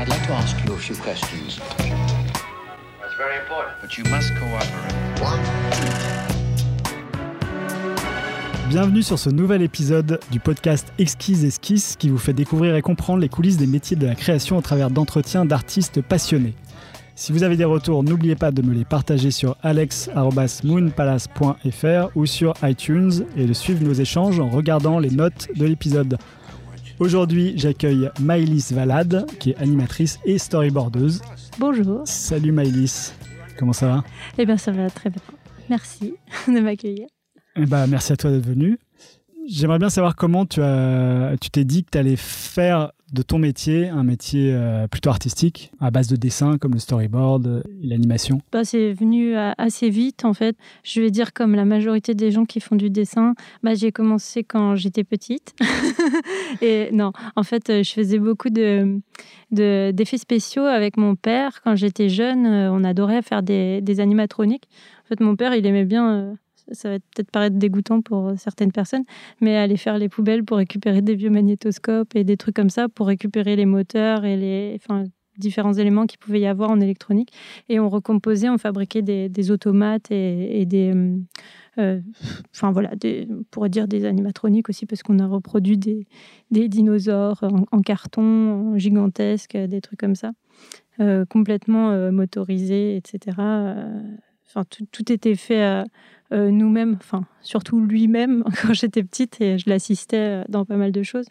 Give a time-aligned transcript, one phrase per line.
[0.00, 1.60] I'd like to ask you a few questions.
[1.76, 3.82] That's very important.
[3.82, 4.70] But you must cooperate.
[8.70, 13.20] Bienvenue sur ce nouvel épisode du podcast Exquise Esquisse qui vous fait découvrir et comprendre
[13.20, 16.54] les coulisses des métiers de la création au travers d'entretiens d'artistes passionnés.
[17.14, 22.54] Si vous avez des retours, n'oubliez pas de me les partager sur alex.moonpalace.fr ou sur
[22.62, 26.16] iTunes et de suivre nos échanges en regardant les notes de l'épisode.
[27.00, 31.22] Aujourd'hui, j'accueille Maëlys Valade, qui est animatrice et storyboardeuse.
[31.58, 32.02] Bonjour.
[32.04, 33.14] Salut Maëlys,
[33.58, 34.04] comment ça va?
[34.36, 35.22] Eh bien, ça va très bien.
[35.70, 36.12] Merci
[36.46, 37.06] de m'accueillir.
[37.56, 38.78] Eh ben, merci à toi d'être venu.
[39.48, 43.38] J'aimerais bien savoir comment tu as, tu t'es dit que tu allais faire de ton
[43.38, 48.40] métier un métier euh, plutôt artistique, à base de dessin comme le storyboard euh, l'animation?
[48.52, 50.56] Bah, c'est venu euh, assez vite en fait.
[50.84, 54.44] Je vais dire comme la majorité des gens qui font du dessin, bah, j'ai commencé
[54.44, 55.54] quand j'étais petite.
[56.62, 59.00] et non, en fait, je faisais beaucoup de,
[59.50, 61.60] de- d'effets spéciaux avec mon père.
[61.62, 64.68] Quand j'étais jeune, on adorait faire des, des animatroniques.
[65.04, 66.34] En fait, mon père, il aimait bien...
[66.72, 69.04] ça va peut-être paraître dégoûtant pour euh, certaines personnes,
[69.40, 72.88] mais aller faire les poubelles pour récupérer des vieux magnétoscopes et des trucs comme ça
[72.88, 74.78] pour récupérer les moteurs et les
[75.38, 77.32] différents éléments qu'il pouvait y avoir en électronique.
[77.68, 80.92] Et on recomposait, on fabriquait des, automates et, des.
[80.94, 81.16] euh,
[81.78, 82.00] euh,
[82.54, 86.06] Enfin voilà, on pourrait dire des animatroniques aussi, parce qu'on a reproduit des,
[86.50, 90.32] dinosaures en, carton, gigantesque, des trucs comme ça,
[91.30, 93.36] complètement motorisés, etc.
[94.52, 95.84] Enfin, tout, tout était fait euh,
[96.32, 100.90] euh, nous-mêmes, enfin, surtout lui-même quand j'étais petite et je l'assistais euh, dans pas mal
[100.92, 101.26] de choses.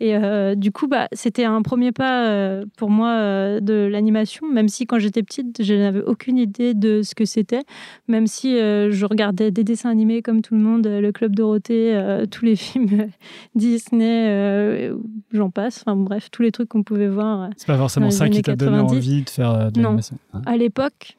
[0.00, 4.68] Et euh, du coup, bah, c'était un premier pas euh, pour moi de l'animation, même
[4.68, 7.62] si quand j'étais petite, je n'avais aucune idée de ce que c'était,
[8.08, 12.44] même si je regardais des dessins animés comme tout le monde, le Club Dorothée, tous
[12.44, 13.08] les films
[13.54, 14.90] Disney,
[15.32, 17.50] j'en passe, enfin bref, tous les trucs qu'on pouvait voir.
[17.56, 18.96] C'est pas forcément ça qui t'a donné 90.
[18.96, 19.84] envie de faire de Non.
[19.90, 20.16] l'animation.
[20.34, 20.42] hein.
[20.46, 21.16] À l'époque,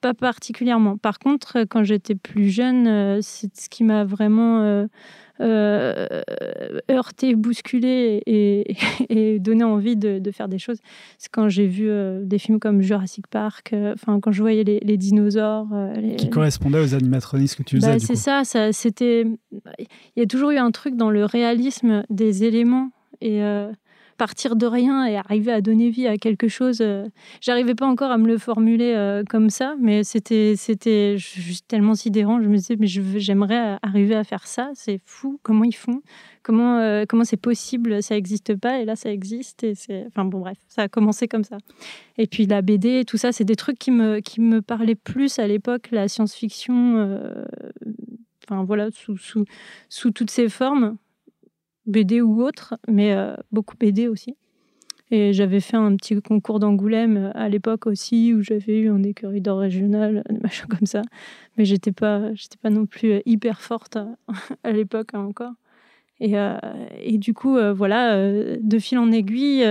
[0.00, 0.96] pas, particulièrement.
[0.96, 4.86] Par contre, quand j'étais plus jeune, euh, c'est ce qui m'a vraiment euh,
[5.40, 6.20] euh,
[6.90, 8.74] heurté, bousculé et,
[9.08, 10.78] et donné envie de, de faire des choses.
[11.18, 14.64] C'est quand j'ai vu euh, des films comme Jurassic Park, euh, enfin quand je voyais
[14.64, 15.66] les, les dinosaures.
[15.72, 17.92] euh, les- Qui correspondait aux animatroniques que tu faisais.
[17.92, 19.24] bah, c'est ça, ça c'était.
[19.52, 23.70] Il y a toujours eu un truc dans le réalisme des éléments et euh,
[24.18, 26.78] partir de rien et arriver à donner vie à quelque chose.
[26.82, 27.06] euh,
[27.40, 31.94] J'arrivais pas encore à me le formuler euh, comme ça, mais c'était c'était juste tellement
[31.94, 32.42] sidérant.
[32.42, 34.70] Je me disais, mais j'aimerais arriver à faire ça.
[34.74, 35.38] C'est fou.
[35.42, 36.02] Comment ils font
[36.42, 39.64] Comment euh, comment c'est possible Ça existe pas et là ça existe.
[39.64, 41.56] Et c'est enfin bon bref, ça a commencé comme ça.
[42.18, 45.38] Et puis la BD, tout ça, c'est des trucs qui me qui me parlaient plus
[45.38, 46.96] à l'époque, la science-fiction.
[46.98, 47.44] euh,
[48.50, 49.44] enfin voilà, sous, sous,
[49.90, 50.96] sous toutes ses formes,
[51.88, 54.36] BD ou autre, mais euh, beaucoup BD aussi.
[55.10, 59.02] Et j'avais fait un petit concours d'Angoulême euh, à l'époque aussi, où j'avais eu un
[59.02, 61.02] écurie d'or régional, des machins comme ça.
[61.56, 64.06] Mais j'étais pas, j'étais pas non plus euh, hyper forte à,
[64.64, 65.52] à l'époque hein, encore.
[66.20, 68.16] Et, du coup, voilà,
[68.58, 69.64] de fil en aiguille,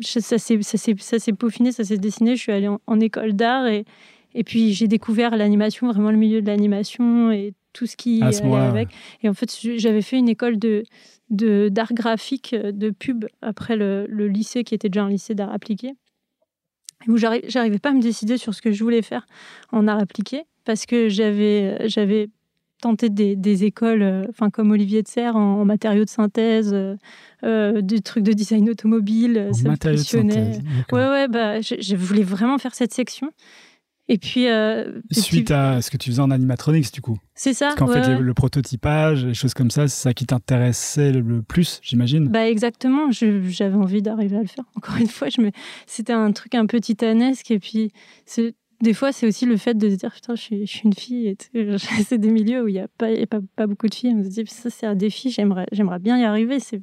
[0.00, 2.36] ça s'est peaufiné, ça s'est dessiné.
[2.36, 3.86] Je suis allée en, en école d'art et,
[4.34, 8.24] et puis j'ai découvert l'animation, vraiment le milieu de l'animation et tout ce qui ce
[8.24, 8.88] allait moment-là, avec.
[9.22, 10.84] Et en fait, j'avais fait une école de
[11.30, 15.50] d'art graphique, euh, de pub, après le, le lycée qui était déjà un lycée d'art
[15.52, 15.94] appliqué,
[17.08, 19.26] où j'arri- j'arrivais pas à me décider sur ce que je voulais faire
[19.72, 22.28] en art appliqué, parce que j'avais j'avais
[22.82, 26.72] tenté des, des écoles, euh, enfin comme Olivier de Serres, en, en matériaux de synthèse,
[26.74, 26.96] euh,
[27.44, 30.32] euh, des trucs de design automobile, En ça me de passionnait.
[30.54, 30.62] synthèse.
[30.92, 33.30] Ouais, ouais, bah, je, je voulais vraiment faire cette section.
[34.08, 37.16] Et puis, euh, Suite à ce que tu faisais en animatronics, du coup.
[37.34, 37.66] c'est ça.
[37.68, 38.18] Parce qu'en ouais, fait, ouais.
[38.18, 42.28] le, le prototypage, les choses comme ça, c'est ça qui t'intéressait le, le plus, j'imagine.
[42.28, 44.64] Bah exactement, j'avais envie d'arriver à le faire.
[44.76, 45.50] Encore une fois, je me...
[45.86, 47.50] c'était un truc un peu titanesque.
[47.52, 47.92] Et puis,
[48.26, 50.82] c'est- des fois, c'est aussi le fait de se dire, putain, je suis, je suis
[50.84, 51.36] une fille.
[52.06, 54.12] C'est des milieux où il n'y a, pas, y a pas, pas beaucoup de filles.
[54.14, 55.66] On se dit, ça, c'est un défi, j'aimerais
[56.00, 56.58] bien y arriver.
[56.60, 56.80] C'est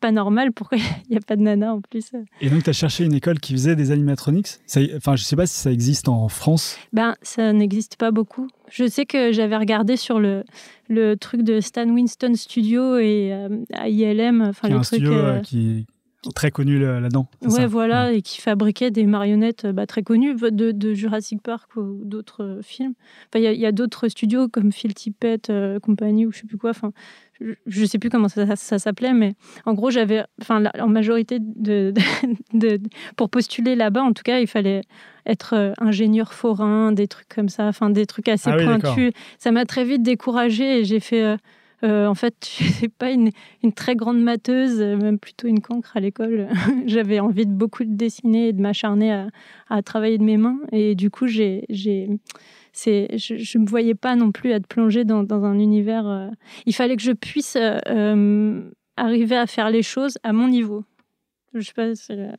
[0.00, 0.52] pas normal.
[0.52, 2.10] Pourquoi il n'y a pas de nana en plus?
[2.40, 4.48] Et donc, tu as cherché une école qui faisait des animatronics?
[4.66, 6.78] Ça- Enfin, je sais pas si ça existe en France.
[6.92, 8.46] Ben, ça n'existe pas beaucoup.
[8.70, 10.44] Je sais que j'avais regardé sur le,
[10.88, 14.84] le truc de Stan Winston Studio et euh, à ILM, enfin le truc.
[14.86, 15.86] studio euh, euh, qui
[16.34, 17.28] très connu là- là-dedans.
[17.42, 21.76] Ouais, ça voilà, et qui fabriquait des marionnettes bah, très connues de, de Jurassic Park
[21.76, 22.94] ou d'autres euh, films.
[23.34, 26.58] Enfin, il y a- d'autres studios comme Phil Tippett, euh, compagnie ou je sais plus
[26.58, 26.70] quoi.
[26.70, 26.92] Enfin,
[27.40, 29.34] je, je sais plus comment ça, ça s'appelait, mais
[29.66, 31.92] en gros, j'avais, enfin, la- en majorité de,
[32.54, 34.82] de- de- pour postuler là-bas, en tout cas, il fallait
[35.26, 39.12] être euh, ingénieur forain, des trucs comme ça, enfin, des trucs assez Ah oui, pointus.
[39.38, 41.22] ça m'a très vite découragée et j'ai fait.
[41.22, 41.36] euh,
[41.84, 43.30] Euh, en fait, je pas une,
[43.62, 46.48] une, très grande matheuse, même plutôt une cancre à l'école.
[46.86, 49.28] J'avais envie de beaucoup de dessiner et de m'acharner à,
[49.68, 50.58] à, travailler de mes mains.
[50.72, 52.08] Et du coup, j'ai, je
[52.78, 56.06] ne me voyais pas non plus être plongée dans, dans un univers.
[56.06, 56.28] Euh,
[56.66, 60.84] il fallait que je puisse euh, arriver à faire les choses à mon niveau.
[61.52, 61.86] Je sais pas,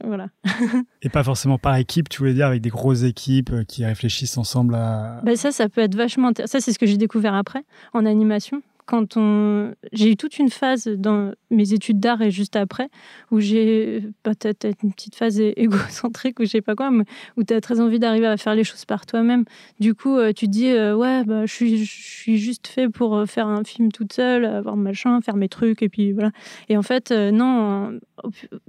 [0.03, 0.27] voilà.
[1.01, 4.75] Et pas forcément par équipe, tu voulais dire, avec des grosses équipes qui réfléchissent ensemble
[4.75, 5.21] à.
[5.23, 6.31] Ben ça, ça peut être vachement.
[6.45, 7.63] Ça, c'est ce que j'ai découvert après,
[7.93, 12.55] en animation quand on j'ai eu toute une phase dans mes études d'art et juste
[12.55, 12.89] après
[13.31, 16.91] où j'ai peut-être une petite phase égocentrique ou je sais pas quoi
[17.37, 19.45] où tu as très envie d'arriver à faire les choses par toi-même.
[19.79, 22.89] Du coup euh, tu te dis euh, ouais bah, je suis je suis juste fait
[22.89, 26.31] pour euh, faire un film toute seule avoir machin faire mes trucs et puis voilà.
[26.69, 27.99] Et en fait non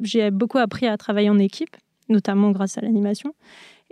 [0.02, 1.76] j'ai beaucoup appris à travailler en équipe
[2.08, 3.34] notamment grâce à l'animation.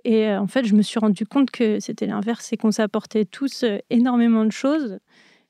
[0.05, 3.65] Et en fait je me suis rendu compte que c'était l'inverse c'est qu'on s'apportait tous
[3.91, 4.99] énormément de choses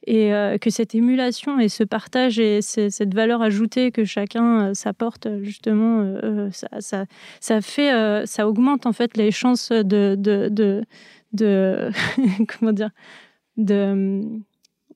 [0.07, 4.75] et euh, que cette émulation et ce partage et cette valeur ajoutée que chacun euh,
[4.75, 7.05] s'apporte justement euh, ça, ça,
[7.41, 10.85] ça, fait ça augmente en fait les chances de de, de,
[11.33, 11.91] de
[12.59, 12.91] comment dire
[13.57, 14.23] de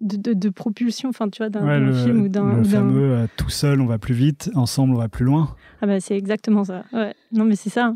[0.01, 2.59] de, de, propulsion, enfin tu vois, d'un film ou d'un.
[2.59, 5.57] Le fameux tout seul on va plus vite, ensemble on va plus loin.
[5.83, 6.85] Ah bah c'est exactement ça.
[6.93, 7.15] Ouais.
[7.33, 7.95] Non mais c'est ça.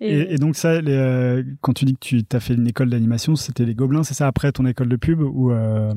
[0.00, 3.64] Et, donc ça, euh, quand tu dis que tu as fait une école d'animation, c'était
[3.64, 5.94] les Gobelins, c'est ça après ton école de pub ou euh...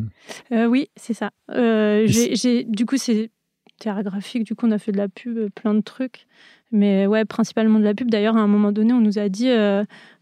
[0.53, 1.31] Euh, Oui, c'est ça.
[1.49, 3.29] J'ai, du coup, c'est
[3.77, 4.43] théâtre graphique.
[4.43, 6.27] Du coup, on a fait de la pub, plein de trucs.
[6.71, 8.09] Mais ouais, principalement de la pub.
[8.09, 9.49] D'ailleurs, à un moment donné, on nous a dit,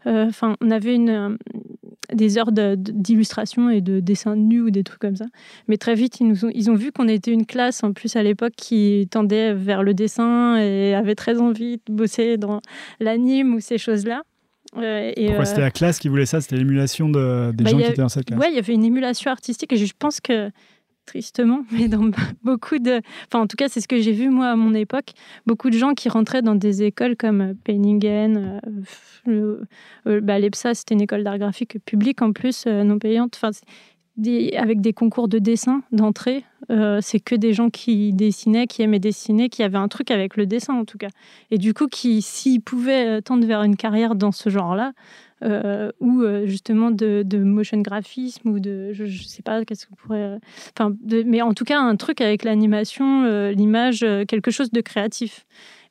[0.04, 1.38] enfin, on avait une,
[2.12, 5.26] des heures d'illustration et de dessin nu ou des trucs comme ça.
[5.66, 8.16] Mais très vite, ils, nous ont, ils ont vu qu'on était une classe, en plus
[8.16, 12.60] à l'époque, qui tendait vers le dessin et avait très envie de bosser dans
[13.00, 14.22] l'anime ou ces choses-là.
[14.76, 16.40] Euh, et Pourquoi c'était la classe qui voulait ça?
[16.40, 18.74] C'était l'émulation de, des bah, gens qui étaient dans cette classe Ouais, il y avait
[18.74, 20.50] une émulation artistique et je pense que
[21.08, 22.10] tristement, mais dans
[22.42, 23.00] beaucoup de...
[23.26, 25.12] Enfin, en tout cas, c'est ce que j'ai vu, moi, à mon époque.
[25.46, 28.60] Beaucoup de gens qui rentraient dans des écoles comme Penningen,
[29.26, 29.64] euh,
[30.06, 33.36] euh, bah, l'EPSA, c'était une école d'art graphique publique, en plus, euh, non payante.
[33.36, 33.50] Enfin,
[34.56, 36.44] avec des concours de dessin d'entrée,
[37.00, 40.46] c'est que des gens qui dessinaient, qui aimaient dessiner, qui avaient un truc avec le
[40.46, 41.08] dessin, en tout cas.
[41.50, 44.92] Et du coup, qui, s'ils pouvaient tendre vers une carrière dans ce genre-là,
[45.44, 49.94] euh, ou euh, justement de, motion graphisme ou de je, ne sais pas qu'est-ce que
[49.94, 50.38] pourrait euh,
[50.76, 55.46] enfin mais en tout cas un truc avec l'animation l'image quelque chose de créatif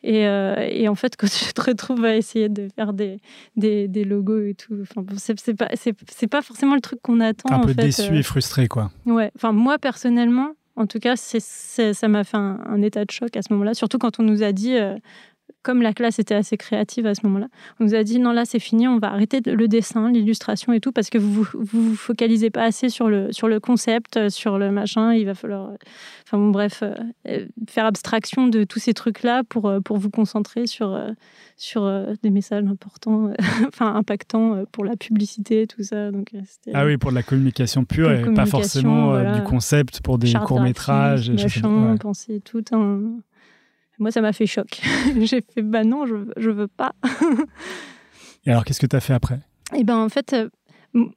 [0.07, 3.19] et, et, en fait quand tu te retrouves à essayer de faire des,
[3.55, 7.51] des, des logos et tout enfin c'est pas c'est pas forcément le truc qu'on attend
[7.51, 8.91] un peu déçu et frustré quoi.
[9.05, 13.35] Ouais enfin moi personnellement en tout cas, ça m'a fait un, un, état de choc
[13.35, 14.77] à ce moment-là, surtout quand on nous a dit
[15.67, 17.49] comme la classe était assez créative à ce moment-là,
[17.81, 20.79] on nous a dit non là c'est fini, on va arrêter le dessin, l'illustration et
[20.79, 24.57] tout parce que vous vous, focalisez pas assez sur le sur le concept, euh, sur
[24.57, 25.13] le machin.
[25.13, 25.75] Il va falloir, euh,
[26.25, 30.67] enfin bon bref, euh, faire abstraction de tous ces trucs là pour pour vous concentrer
[30.67, 30.97] sur
[31.57, 31.91] sur
[32.23, 33.33] des messages importants,
[33.67, 36.11] enfin impactants pour la publicité tout ça.
[36.11, 36.31] Donc
[36.73, 40.61] ah oui pour de la communication pure et pas forcément du concept pour des courts
[40.61, 41.29] métrages.
[41.29, 43.17] Machin, penser tout un
[43.99, 44.81] moi, ça m'a fait choc.
[45.19, 46.93] J'ai fait, bah non, je, je veux pas.
[48.45, 49.39] Et alors, qu'est-ce que tu as fait après?
[49.75, 50.49] Eh ben, en fait, euh,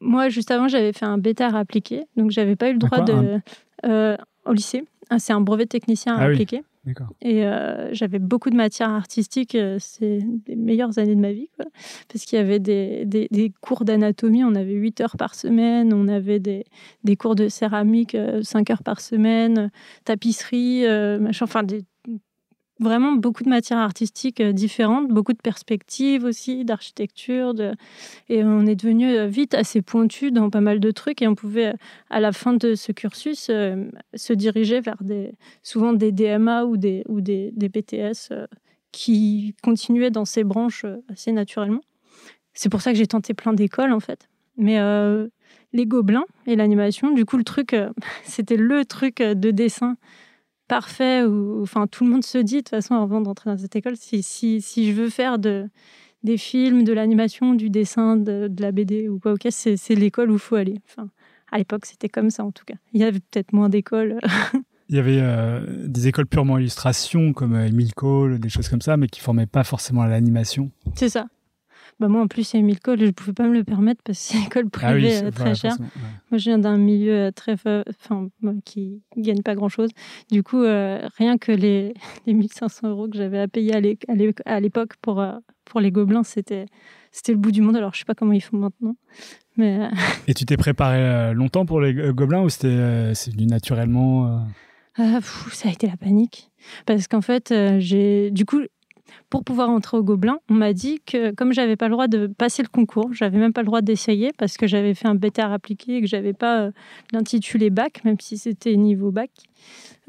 [0.00, 2.04] moi, juste avant, j'avais fait un bêta appliqué.
[2.16, 3.40] Donc, j'avais pas eu le droit de.
[3.86, 4.84] Euh, au lycée.
[5.10, 6.62] Ah, c'est un brevet technicien à ah appliquer.
[7.20, 9.56] Et euh, j'avais beaucoup de matières artistiques.
[9.78, 11.66] c'est les meilleures années de ma vie, quoi.
[12.10, 14.44] Parce qu'il y avait des, des, des cours d'anatomie.
[14.44, 15.92] On avait 8 heures par semaine.
[15.92, 16.64] On avait des,
[17.04, 19.70] des cours de céramique 5 heures par semaine.
[20.04, 20.84] Tapisserie,
[21.20, 21.44] machin.
[21.44, 21.84] Enfin, des,
[22.80, 27.54] vraiment beaucoup de matières artistiques euh, différentes, beaucoup de perspectives aussi, d'architecture.
[28.28, 31.34] Et on est devenu euh, vite assez pointu dans pas mal de trucs et on
[31.34, 31.76] pouvait, euh,
[32.08, 33.50] à la fin de ce cursus,
[34.14, 35.32] se diriger vers des,
[35.62, 38.32] souvent des DMA ou des, ou des, des BTS
[38.92, 41.82] qui continuaient dans ces branches assez naturellement.
[42.54, 44.28] C'est pour ça que j'ai tenté plein d'écoles en fait.
[44.56, 44.78] Mais
[45.72, 47.76] les gobelins et l'animation, du coup, le truc,
[48.24, 49.96] c'était le truc de dessin
[50.70, 53.74] parfait où enfin tout le monde se dit de toute façon avant d'entrer dans cette
[53.74, 55.68] école si, si, si je veux faire de
[56.22, 60.34] des films, de l'animation, du dessin, de, la BD ou quoi, ok, c'est l'école où
[60.34, 60.78] il faut aller.
[60.86, 61.08] Enfin,
[61.50, 62.74] à l'époque, c'était comme ça en tout cas.
[62.92, 64.18] Il y avait peut-être moins d'écoles.
[64.90, 68.82] il y avait euh, des écoles purement illustration comme euh, Emile Cole, des choses comme
[68.82, 70.70] ça, mais qui formaient pas forcément à l'animation.
[70.94, 71.26] C'est ça.
[72.00, 73.62] Bah moi, en plus, il y a Emile Cole, je ne pouvais pas me le
[73.62, 75.76] permettre parce que c'est une école ah privée euh, très chère.
[76.30, 78.28] Moi, je viens d'un milieu euh, très, enfin,
[78.64, 79.90] qui ne gagne pas grand-chose.
[80.30, 81.92] Du coup, euh, rien que les,
[82.26, 83.74] les 1500 euros que j'avais à payer
[84.46, 85.22] à l'époque pour,
[85.66, 86.64] pour les gobelins, c'était
[87.28, 87.76] le bout du monde.
[87.76, 88.96] Alors, je sais pas comment ils font maintenant.
[89.58, 89.90] Mais
[90.26, 94.46] Et tu t'es préparé longtemps pour les gobelins ou c'était c'est venu naturellement
[94.96, 95.20] ah,
[95.52, 96.50] ça a été la panique.
[96.84, 98.60] Parce qu'en fait, j'ai du coup,
[99.28, 102.26] pour pouvoir entrer au Gobelin, on m'a dit que comme j'avais pas le droit de
[102.26, 105.52] passer le concours, j'avais même pas le droit d'essayer parce que j'avais fait un BTR
[105.52, 106.70] appliqué et que j'avais pas euh,
[107.12, 109.30] l'intitulé bac, même si c'était niveau bac.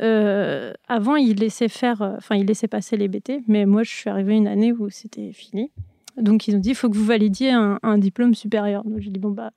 [0.01, 3.91] Euh, avant, il laissait faire, euh, enfin, il laissait passer les BT, mais moi, je
[3.91, 5.71] suis arrivée une année où c'était fini.
[6.17, 8.83] Donc, ils ont dit, il faut que vous validiez un, un diplôme supérieur.
[8.83, 9.51] Donc, j'ai dit, bon, bah,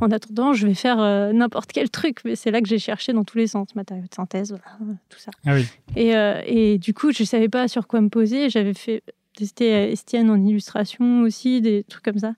[0.00, 2.18] en attendant, je vais faire euh, n'importe quel truc.
[2.24, 5.18] Mais c'est là que j'ai cherché dans tous les sens, matériaux de synthèse, voilà, tout
[5.18, 5.30] ça.
[5.46, 5.66] Ah oui.
[5.96, 8.50] Et, euh, et, du coup, je ne savais pas sur quoi me poser.
[8.50, 9.02] J'avais fait
[9.36, 12.34] tester Estienne en illustration aussi, des trucs comme ça.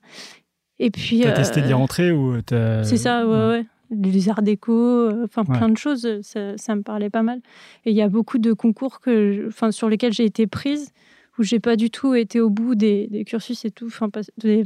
[0.79, 1.21] Et puis.
[1.21, 3.65] T'as testé d'y euh, rentrer ou C'est ça, ouais, ouais.
[3.89, 7.39] Les arts déco, enfin plein de choses, ça, ça, me parlait pas mal.
[7.85, 10.91] Et il y a beaucoup de concours que, enfin, sur lesquels j'ai été prise,
[11.39, 14.65] où j'ai pas du tout été au bout des, des cursus et tout, enfin, des,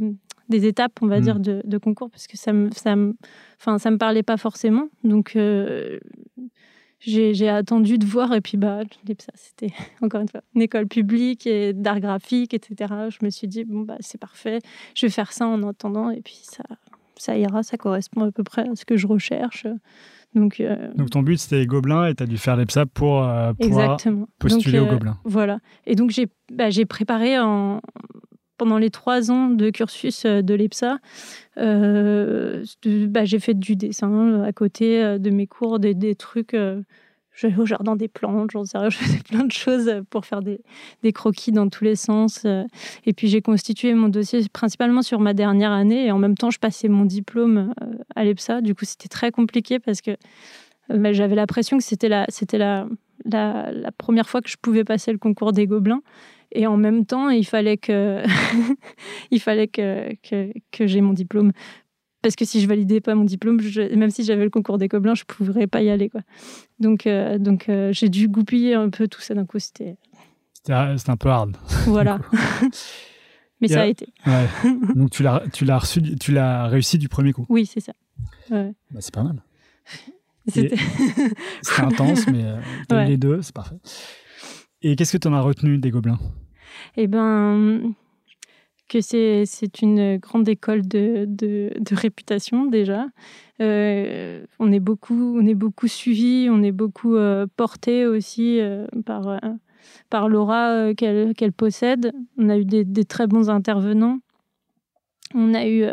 [0.51, 1.23] des étapes, on va mm.
[1.23, 3.15] dire, de, concours, parce que ça me, ça me,
[3.59, 4.87] enfin, ça me parlait pas forcément.
[5.03, 5.99] Donc, euh,
[6.99, 8.81] j'ai attendu de voir, et puis, bah,
[9.17, 12.93] ça, c'était encore une fois une école publique et d'art graphique, etc.
[13.09, 14.59] Je me suis dit, bon, bah, c'est parfait,
[14.95, 16.63] je vais faire ça en attendant, et puis ça,
[17.17, 19.65] ça ira, ça correspond à peu près à ce que je recherche.
[20.33, 23.51] Donc, euh, donc ton but c'était Gobelin et tu as dû faire l'EPSA pour euh,
[24.39, 25.17] postuler au Gobelin.
[25.25, 25.59] Voilà.
[25.85, 27.81] Et donc j'ai bah, préparé en,
[28.61, 30.99] pendant les trois ans de cursus euh, de l'EPSA,
[31.57, 36.55] euh, bah, j'ai fait du dessin euh, à côté de mes cours, des, trucs.
[37.35, 40.43] J'allais au jardin des plantes, j'en sais rien, je faisais plein de choses pour faire
[40.43, 40.61] des,
[41.11, 42.45] croquis dans tous les sens.
[43.07, 46.51] Et puis j'ai constitué mon dossier principalement sur ma dernière année et en même temps
[46.51, 47.73] je passais mon diplôme
[48.15, 48.61] à l'EPSA.
[48.61, 50.11] Du coup c'était très compliqué parce que
[50.87, 52.27] bah, j'avais l'impression que c'était la,
[53.97, 56.03] première fois que je pouvais passer le concours des Gobelins.
[56.53, 58.23] Et en même temps, il fallait que,
[59.31, 61.51] il fallait que, que, que j'ai mon diplôme.
[62.21, 63.59] Parce que si je validais pas mon diplôme,
[63.95, 66.09] même si j'avais le concours des Gobelins, je ne pourrais pas y aller.
[66.09, 66.21] Quoi.
[66.79, 69.59] Donc, euh, donc euh, j'ai dû goupiller un peu tout ça d'un coup.
[69.59, 69.95] C'était
[70.69, 71.57] un peu hard.
[71.87, 72.19] Voilà.
[73.61, 74.07] Mais ça a été.
[74.25, 74.47] Ouais.
[74.95, 77.45] Donc tu l'as, tu l'as reçu, tu l'as réussi du premier coup.
[77.49, 77.93] Oui, c'est ça.
[78.49, 78.73] Ouais.
[78.91, 79.43] Bah, c'est pas mal.
[80.47, 80.75] C'était
[81.77, 83.77] intense, mais euh, les deux, c'est parfait.
[84.81, 86.19] Et qu'est-ce que tu en as retenu des Gobelins?
[86.97, 87.93] Eh ben,
[88.91, 93.05] que c'est, une grande école de, de, réputation déjà.
[93.61, 98.85] Euh, on est beaucoup, on est beaucoup suivi, on est beaucoup euh, porté aussi euh,
[99.05, 99.39] par,
[100.09, 102.11] par l'aura qu'elle, possède.
[102.37, 104.19] On a eu des, très bons intervenants.
[105.33, 105.85] On a eu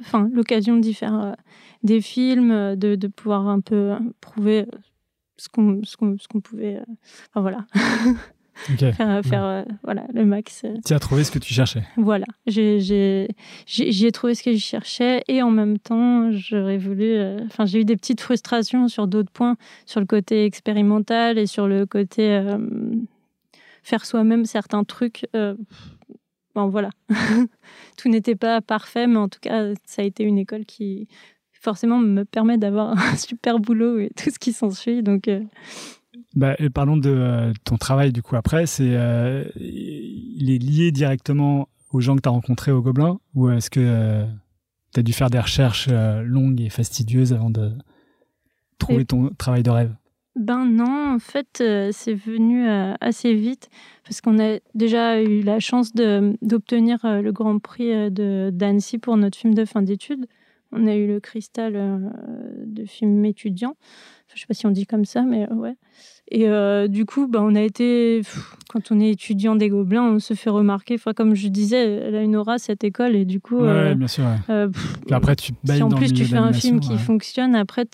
[0.00, 1.36] enfin, l'occasion d'y faire
[1.82, 4.64] des films, de, de pouvoir un peu prouver
[5.36, 6.80] ce qu'on pouvait.
[7.28, 7.66] Enfin voilà.
[8.78, 10.62] faire, euh, voilà, le max.
[10.64, 10.74] Euh.
[10.84, 11.82] Tu as trouvé ce que tu cherchais.
[11.96, 17.04] Voilà, j'y ai, trouvé ce que je cherchais et en même temps, j'aurais voulu.
[17.04, 21.46] Euh, enfin, j'ai eu des petites frustrations sur d'autres points, sur le côté expérimental et
[21.46, 22.42] sur le côté
[23.82, 25.26] faire soi-même certains trucs.
[26.54, 26.90] bon, voilà.
[27.96, 31.08] Tout n'était pas parfait, mais en tout cas, ça a été une école qui
[31.52, 35.02] forcément me permet d'avoir un super boulot et tout ce qui s'ensuit.
[35.02, 35.28] Donc,
[36.36, 38.66] bah, parlons de euh, ton travail du coup après.
[38.66, 43.48] C'est, euh, il est lié directement aux gens que tu as rencontrés au Gobelin ou
[43.48, 44.26] est-ce que euh,
[44.92, 47.72] tu as dû faire des recherches longues et fastidieuses avant de
[48.78, 49.94] trouver ton travail de rêve?
[50.34, 52.68] Ben non, en fait, c'est venu
[53.00, 53.70] assez vite
[54.04, 59.38] parce qu'on a déjà eu la chance d'obtenir le Grand Prix de d'Annecy pour notre
[59.38, 60.26] film de fin d'études.
[60.72, 62.12] On a eu le Cristal
[62.66, 63.76] de film étudiant.
[64.36, 65.74] Je sais pas si on dit comme ça, mais ouais.
[66.28, 68.20] Et euh, du coup, bah, on a été,
[68.68, 70.94] quand on est étudiant des Gobelins, on se fait remarquer.
[70.94, 73.60] Enfin, comme je disais, elle a une aura cette école et du coup.
[73.60, 74.24] Ouais, euh, bien sûr.
[74.50, 74.68] Euh,
[75.10, 77.86] après, tu si en plus tu fais un film qui fonctionne, après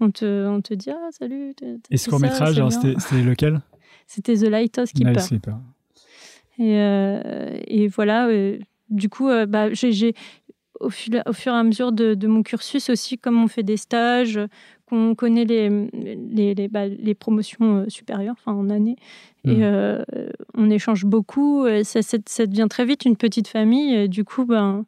[0.00, 1.54] on te, on te dit ah salut.
[1.90, 3.60] Et ce court métrage, c'était lequel?
[4.06, 5.26] C'était The Lighthouse Keeper.
[5.28, 5.58] Keeper.
[6.58, 6.76] Et,
[7.66, 8.28] et voilà.
[8.88, 10.14] du coup, bah, j'ai
[10.80, 13.76] au, au, fur et à mesure de, de, mon cursus aussi, comme on fait des
[13.76, 14.38] stages,
[14.86, 18.96] qu'on connaît les, les, les, bah, les, promotions euh, supérieures, enfin en année,
[19.44, 19.62] et mmh.
[19.62, 20.04] euh,
[20.54, 21.66] on échange beaucoup.
[21.84, 23.94] Ça, ça, devient très vite une petite famille.
[23.94, 24.86] Et du coup, ben,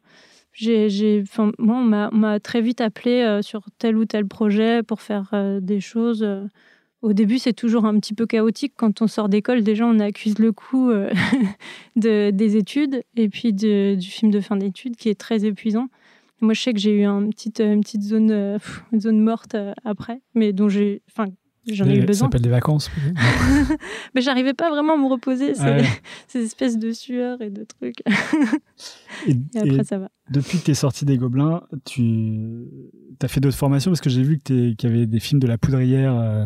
[0.53, 1.23] j'ai,
[1.59, 5.79] moi, on m'a très vite appelé euh, sur tel ou tel projet pour faire des
[5.79, 6.27] choses.
[7.03, 8.73] Au début, c'est toujours un petit peu chaotique.
[8.75, 10.91] Quand on sort d'école, déjà, on accuse le coup
[11.95, 15.89] de, des études et puis de, du film de fin d'études qui est très épuisant.
[16.41, 18.57] Moi, je sais que j'ai eu une petite, une petite zone, euh,
[18.91, 21.31] une zone morte euh, après, mais dont j'ai, enfin,
[21.67, 22.13] j'en ai eu besoin.
[22.13, 22.91] Ça s'appelle des vacances.
[24.15, 25.53] mais j'arrivais pas vraiment à me reposer.
[25.59, 25.83] Ah ouais.
[26.27, 28.03] Ces espèces de sueur et de trucs.
[29.27, 30.09] Et, Et après, et ça va.
[30.29, 32.65] depuis que tu es sorti des Gobelins, tu
[33.21, 33.89] as fait d'autres formations?
[33.89, 36.13] Parce que j'ai vu qu'il y avait des films de la poudrière.
[36.15, 36.45] euh,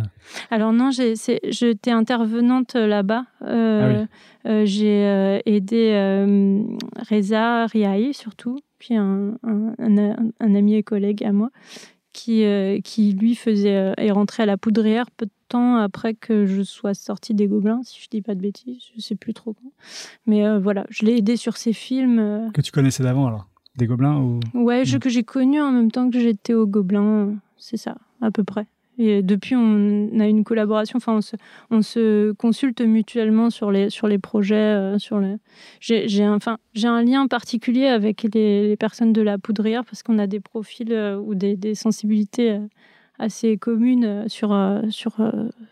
[0.51, 3.25] Alors non, j'étais intervenante euh, là-bas.
[3.41, 4.05] Euh,
[4.45, 6.63] euh, j'ai euh, aidé euh,
[7.09, 11.51] Reza Riahi surtout, puis un, un- un- un ami et collègue à moi,
[12.13, 16.15] qui, euh, qui lui faisait euh, est rentré à la poudrière peu de temps après
[16.15, 19.33] que je sois sortie des Gobelins, si je dis pas de bêtises, je sais plus
[19.35, 19.71] trop quand.
[20.25, 22.49] Mais euh, voilà, je l'ai aidé sur ses films.
[22.53, 23.47] que tu connaissais d'avant alors
[23.77, 24.39] Des Gobelins ou...
[24.55, 28.31] Ouais, je- que j'ai connu en même temps que j'étais au Gobelin, c'est ça, à
[28.31, 28.65] peu près.
[29.03, 31.35] Et depuis, on a une collaboration, enfin, on se,
[31.71, 34.55] on se consulte mutuellement sur les, sur les projets.
[34.55, 35.37] euh, sur les...
[35.79, 40.03] J'ai un, enfin, j'ai un lien particulier avec les, les personnes de la poudrière parce
[40.03, 42.59] qu'on a des profils euh, ou des, des sensibilités euh,
[43.17, 44.49] assez communes sur,
[44.89, 45.13] sur,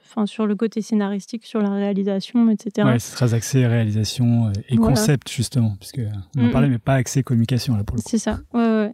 [0.05, 2.87] enfin, sur le côté scénaristique, sur la réalisation, etc.
[2.87, 4.95] Ouais, c'est très axé réalisation et Voilà.
[4.95, 6.01] concept justement, puisque
[6.37, 8.09] on en Mm, parlait, mais pas axé communication là pour le coup.
[8.09, 8.91] C'est ça, ouais, ouais.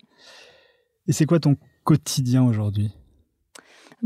[1.07, 2.91] Et c'est quoi ton quotidien aujourd'hui?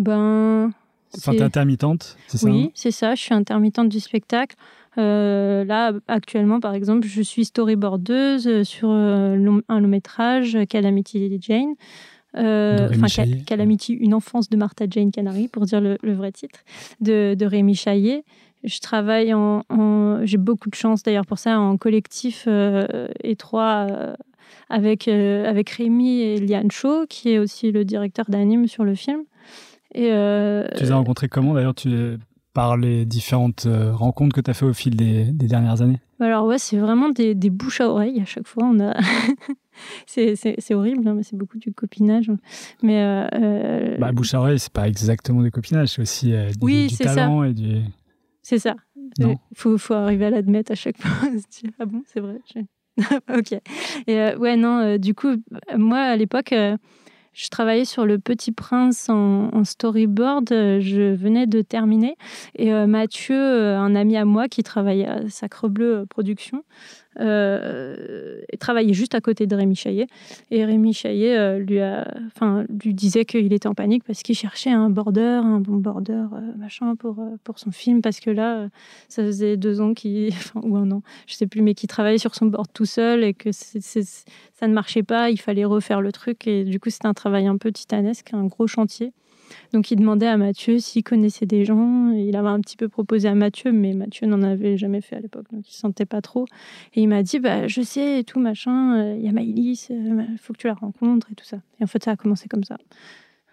[0.04, 0.72] Ben.
[1.16, 3.16] Enfin, t'es intermittente, c'est ça Oui, c'est ça.
[3.16, 4.56] Je suis intermittente du spectacle.
[4.98, 11.74] Euh, là, actuellement, par exemple, je suis storyboardeuse sur euh, un long métrage, Calamity Jane.
[12.38, 13.24] Euh, Enfin.
[13.48, 16.60] Calamity, une enfance de Martha Jane Canary, pour dire le, le vrai titre,
[17.02, 18.24] de, de Rémi Chaillet.
[18.64, 19.64] Je travaille en.
[19.70, 24.16] en- J'ai beaucoup de chance d'ailleurs pour ça, en collectif euh, étroit euh,
[24.70, 28.94] avec, euh, avec Rémi et Liane Shaw, qui est aussi le directeur d'anime sur le
[28.96, 29.22] film.
[29.94, 32.18] Et, euh, Tu les as rencontrés comment d'ailleurs tu,
[32.54, 36.00] Par les différentes euh, rencontres que tu as fait au fil des, des dernières années?
[36.20, 38.66] Alors ouais, c'est vraiment des, des bouches à oreille à chaque fois.
[38.66, 38.94] On a,
[40.06, 42.30] c'est, horrible, hein, mais c'est beaucoup du copinage.
[42.84, 46.58] Mais euh, bah, Bouche à oreille, c'est pas exactement du copinage, c'est aussi euh, du,
[46.62, 47.16] Oui, du c'est ça.
[47.16, 47.80] talent et du.
[48.42, 48.76] c'est ça.
[49.18, 51.30] Il faut, faut arriver à l'admettre à chaque fois.
[51.80, 52.40] Ah bon, c'est vrai.
[53.38, 53.60] ok.
[54.08, 54.98] Et ouais, non.
[54.98, 55.36] du coup,
[55.78, 56.54] moi à l'époque.
[57.40, 60.52] Je travaillais sur Le Petit Prince en, storyboard.
[60.52, 62.18] euh, Je venais de terminer.
[62.56, 66.66] Et euh, Mathieu, euh, un ami à moi qui travaillait à Sacre Bleu Productions,
[67.20, 70.08] euh, travaillait juste à côté de Rémi Chaillet.
[70.52, 71.80] Et Rémi Chaillet euh, lui,
[72.28, 76.26] enfin, lui disait qu'il était en panique parce qu'il cherchait un border, un bon border,
[76.34, 78.02] euh, machin, pour, euh, pour son film.
[78.02, 78.68] Parce que là,
[79.08, 82.36] ça faisait deux ans qu'il, ou un an, je sais plus, mais qu'il travaillait sur
[82.36, 85.30] son board tout seul et que ça ne marchait pas.
[85.30, 86.48] Il fallait refaire le truc.
[86.48, 89.14] Et du coup, c'était un travail un peu titanesque, un gros chantier.
[89.74, 92.12] Donc il demandait à Mathieu s'il connaissait des gens.
[92.12, 95.20] Il avait un petit peu proposé à Mathieu, mais Mathieu n'en avait jamais fait à
[95.20, 96.46] l'époque, donc il ne sentait pas trop.
[96.94, 99.88] Et il m'a dit, bah, je sais et tout, machin, euh, il y a Maïlis,
[99.90, 101.58] il faut que tu la rencontres et tout ça.
[101.80, 102.78] Et en fait, ça a commencé comme ça.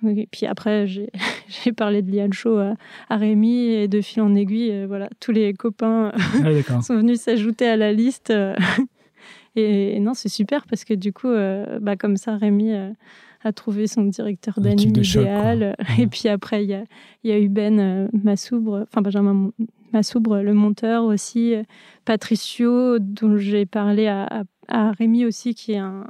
[0.06, 1.09] Et puis après, j'ai
[1.76, 2.74] parlé de Liane Shaw à,
[3.09, 6.12] à Rémi et de fil en aiguille, euh, voilà, tous les copains
[6.44, 8.30] Ah, sont venus s'ajouter à la liste.
[8.30, 8.54] euh,
[9.56, 12.90] et, et non, c'est super parce que du coup, euh, bah, comme ça, Rémi euh,
[13.44, 15.77] a trouvé son directeur d'anime choc, idéal.
[15.99, 16.85] Et puis après, il y a,
[17.25, 19.53] y a eu Ben euh, Massoubre, enfin Benjamin
[19.92, 21.62] Massoubre, le monteur aussi, euh,
[22.05, 26.07] Patricio, dont j'ai parlé à, à, à Rémi aussi, qui est un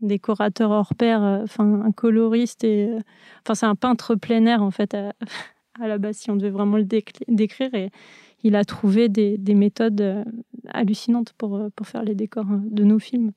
[0.00, 2.88] décorateur hors pair, euh, enfin un coloriste et
[3.44, 5.12] enfin c'est un peintre plein air en fait à,
[5.80, 6.86] à la base si on devait vraiment le
[7.28, 7.90] décrire et
[8.42, 10.24] il a trouvé des, des méthodes
[10.68, 13.32] hallucinantes pour, pour faire les décors de nos films.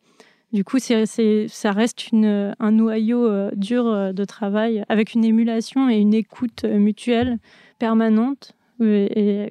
[0.54, 5.90] Du coup, ça reste une, un noyau euh, dur euh, de travail avec une émulation
[5.90, 7.40] et une écoute euh, mutuelle
[7.80, 9.50] permanente euh,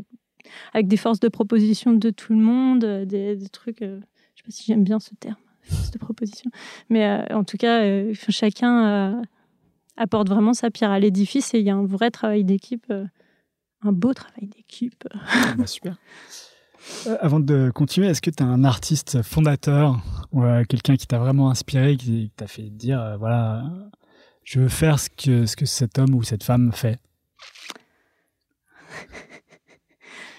[0.72, 3.82] avec des forces de proposition de tout le monde, euh, des, trucs.
[3.82, 3.98] euh,
[4.36, 6.50] je sais pas si j'aime bien ce terme, force de proposition,
[6.88, 9.22] mais euh, en tout cas, euh, chacun euh,
[9.96, 13.06] apporte vraiment sa pierre à l'édifice et il y a un vrai travail d'équipe, euh,
[13.82, 15.02] un beau travail d'équipe.
[15.12, 15.96] Ah, bah, super.
[17.06, 20.00] Euh, avant de continuer, est-ce que tu as un artiste fondateur
[20.32, 23.64] ou euh, quelqu'un qui t'a vraiment inspiré, qui t'a fait dire euh, voilà,
[24.44, 26.98] je veux faire ce que, ce que cet homme ou cette femme fait?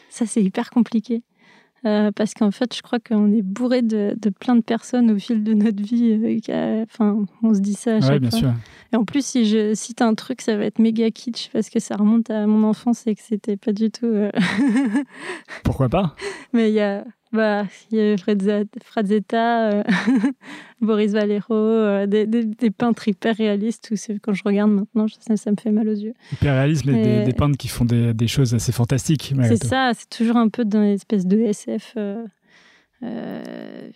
[0.09, 1.23] Ça, c'est hyper compliqué.
[1.85, 5.19] Euh, parce qu'en fait, je crois qu'on est bourré de, de plein de personnes au
[5.19, 6.17] fil de notre vie.
[6.49, 8.39] euh, Enfin, on se dit ça à Ouais, chaque bien fois.
[8.39, 8.53] sûr.
[8.93, 11.79] Et en plus, si je cite un truc, ça va être méga kitsch parce que
[11.79, 14.05] ça remonte à mon enfance et que c'était pas du tout.
[14.05, 14.31] euh,
[15.63, 16.15] Pourquoi pas?
[16.53, 19.83] Mais il y a, bah, il y a Frezza- Frazetta, euh,
[20.81, 23.89] Boris Vallejo, euh, des, des- des peintres hyper réalistes.
[23.91, 26.13] Où quand je regarde maintenant, je- ça, ça me fait mal aux yeux.
[26.31, 26.55] Hyper
[26.91, 29.33] des, Mais- des peintres qui font des, choses assez fantastiques.
[29.43, 31.93] C'est ça, c'est toujours un peu dans l'espèce de SF.
[31.97, 32.23] Euh,
[33.03, 33.41] euh,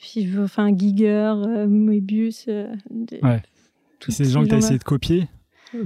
[0.02, 2.45] puis, enfin, Giger, euh, Moebius.
[2.47, 2.67] euh,
[3.23, 3.41] Ouais.
[4.00, 5.28] tous des gens que tu as essayé de copier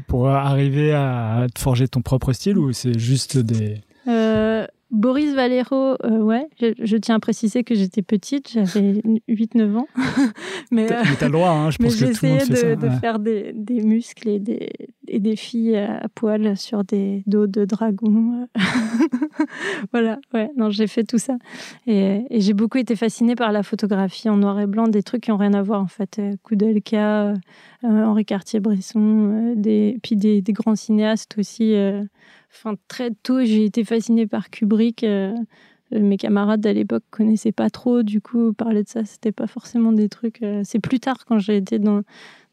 [0.08, 3.76] pour arriver à te forger ton propre style ou c'est juste des...
[4.08, 4.51] Euh,
[4.91, 9.88] Boris Valero, euh, ouais, je, tiens à préciser que j'étais petite, j'avais 8-9 ans.
[10.71, 12.75] mais tu as le droit, hein, je pense que tout le monde fait de, ça.
[12.75, 14.69] de faire des, des, muscles et des,
[15.08, 18.47] et des filles à poil sur des dos de dragon.
[19.93, 21.38] voilà, ouais, non, j'ai fait tout ça.
[21.88, 25.23] Et, et j'ai beaucoup été fascinée par la photographie en noir et blanc, des trucs
[25.23, 26.19] qui n'ont rien à voir en fait.
[26.19, 27.36] Euh, Koudelka, euh,
[27.84, 31.75] Henri Cartier-Bresson, des, puis des, des, grands cinéastes aussi.
[32.54, 35.04] Enfin, très tôt, j'ai été fascinée par Kubrick.
[35.04, 35.34] Euh,
[35.94, 39.48] euh, mes camarades à l'époque connaissaient pas trop, du coup, parler de ça, c'était pas
[39.48, 40.42] forcément des trucs.
[40.44, 42.02] Euh, c'est plus tard, quand j'ai été dans,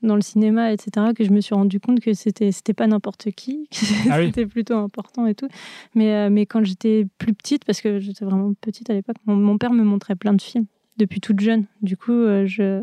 [0.02, 3.30] dans le cinéma, etc., que je me suis rendu compte que c'était c'était pas n'importe
[3.32, 5.48] qui, que ah c'était plutôt important et tout.
[5.94, 9.72] Mais, mais quand j'étais plus petite, parce que j'étais vraiment petite à l'époque, mon, père
[9.72, 11.66] me montrait plein de films depuis toute jeune.
[11.82, 12.82] Du coup, je.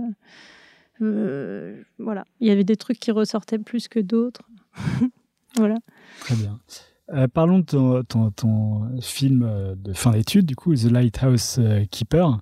[1.00, 4.50] voilà, il y avait des trucs qui ressortaient plus que d'autres.
[5.58, 5.78] voilà.
[6.20, 6.60] Très bien.
[7.14, 12.40] Euh, parlons de ton, film euh, de fin d'études, du coup, The Lighthouse euh, Keeper.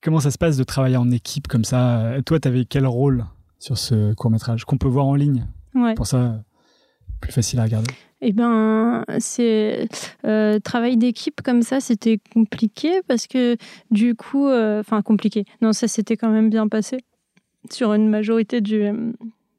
[0.00, 2.14] comment ça se passe de travailler en équipe comme ça?
[2.24, 3.24] Toi, tu avais quel rôle
[3.58, 5.46] sur ce court métrage qu'on peut voir en ligne?
[5.96, 6.42] Pour ça,
[7.20, 7.92] plus facile à regarder.
[8.22, 9.88] Eh ben, c'est
[10.62, 13.56] travail d'équipe comme ça, c'était compliqué parce que
[13.90, 15.44] du coup, enfin compliqué.
[15.60, 16.98] Non, ça s'était quand même bien passé
[17.70, 18.90] sur une majorité du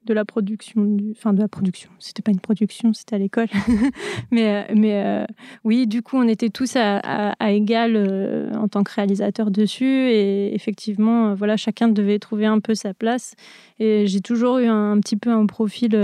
[0.06, 1.90] de la production, du, enfin de la production.
[2.00, 3.48] C'était pas une production, c'était à l'école.
[4.32, 5.26] mais euh, mais euh,
[5.64, 10.56] oui, du coup, on était tous à, égal euh, en tant que réalisateur dessus, et
[10.56, 13.36] effectivement, voilà, chacun devait trouver un peu sa place.
[13.80, 16.00] Et j'ai toujours eu un, petit peu un profil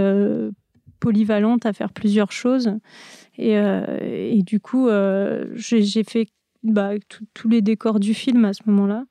[1.00, 2.74] polyvalent à faire plusieurs choses.
[3.38, 4.90] Et, et du coup,
[5.54, 6.28] j'ai fait
[6.64, 6.92] bah,
[7.34, 9.06] tous les décors du film à ce moment-là.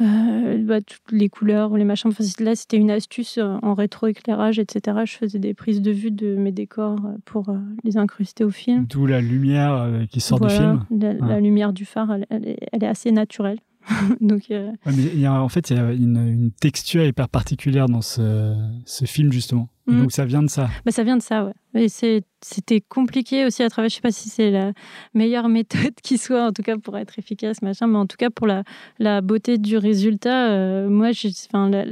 [0.00, 2.10] Euh, bah, toutes les couleurs, les machins.
[2.10, 4.98] Enfin, là, c'était une astuce euh, en rétroéclairage, etc.
[5.04, 8.86] Je faisais des prises de vue de mes décors euh, pour les incruster au film.
[8.88, 10.84] D'où la lumière qui sort du film.
[10.90, 13.58] La, lumière du phare, elle, est, assez naturelle.
[14.20, 18.54] Donc, il y a, en fait, il y a une, texture hyper particulière dans ce,
[18.84, 19.68] ce film, justement.
[19.88, 20.02] Mm.
[20.02, 20.68] Donc, ça vient de ça.
[20.84, 21.52] Bah, ça vient de ça, ouais.
[21.74, 23.88] Et c'était compliqué aussi à travailler.
[23.90, 24.72] Je sais pas si c'est la
[25.14, 28.30] meilleure méthode qui soit, en tout cas pour être efficace, machin, mais en tout cas
[28.30, 28.64] pour la,
[28.98, 31.08] la beauté du résultat, euh, moi,
[31.48, 31.84] enfin, la,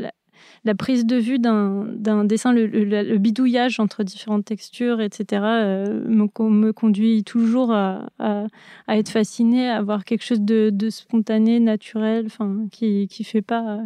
[0.64, 6.72] la, prise de vue d'un dessin, le, bidouillage entre différentes textures, etc., euh, me, me,
[6.72, 8.46] conduit toujours à, à,
[8.88, 13.80] être fasciné, à avoir quelque chose de, de spontané, naturel, enfin, qui ne fait pas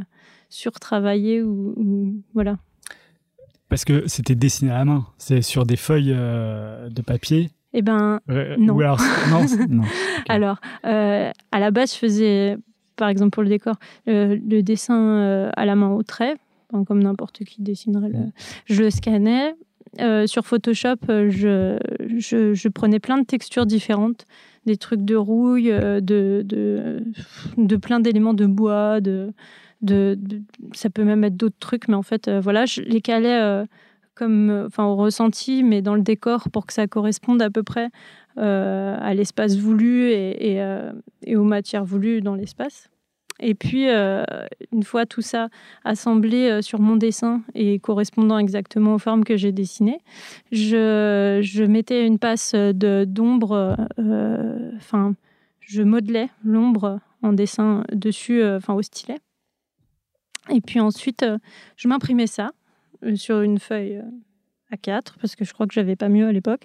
[0.48, 2.58] surtravailler ou, ou voilà.
[3.70, 7.50] Parce que c'était dessiné à la main, c'est sur des feuilles euh, de papier.
[7.72, 8.18] Eh ben,
[8.58, 8.76] non.
[8.80, 9.00] alors,
[9.70, 9.84] non,
[10.28, 12.56] alors euh, à la base, je faisais,
[12.96, 13.76] par exemple pour le décor,
[14.08, 16.34] euh, le dessin à la main au trait,
[16.84, 18.08] comme n'importe qui dessinerait.
[18.08, 18.18] Le...
[18.64, 19.54] Je le scannais.
[20.26, 21.78] sur Photoshop, je,
[22.18, 24.26] je, je, prenais plein de textures différentes,
[24.66, 27.04] des trucs de rouille, de, de,
[27.56, 29.32] de plein d'éléments de bois, de,
[29.82, 33.64] ça peut même être d'autres trucs, mais en fait, euh, voilà, je les calais euh,
[34.14, 37.62] comme, euh, enfin, au ressenti, mais dans le décor pour que ça corresponde à peu
[37.62, 37.88] près
[38.36, 40.56] à l'espace voulu et,
[41.26, 42.88] et, aux matières voulues dans l'espace.
[43.38, 45.50] Et puis, une fois tout ça
[45.84, 49.98] assemblé sur mon dessin et correspondant exactement aux formes que j'ai dessinées,
[50.52, 53.76] je, je, mettais une passe d'ombre,
[54.76, 55.14] enfin,
[55.58, 59.18] je modelais l'ombre en dessin dessus, enfin, au stylet.
[60.50, 61.38] Et puis ensuite, euh,
[61.76, 62.52] je m'imprimais ça
[63.04, 66.32] euh, sur une feuille euh, A4 parce que je crois que j'avais pas mieux à
[66.32, 66.62] l'époque.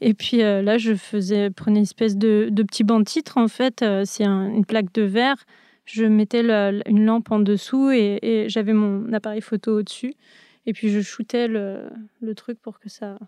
[0.00, 3.48] Et puis là, je faisais prenais une espèce de, de petit banc de titre en
[3.48, 3.84] fait.
[4.04, 5.44] c'est une plaque de verre.
[5.84, 6.42] Je mettais
[6.86, 10.14] une lampe en dessous et, j'avais mon appareil photo au-dessus.
[10.66, 13.18] Et puis je shootais le, le truc pour que ça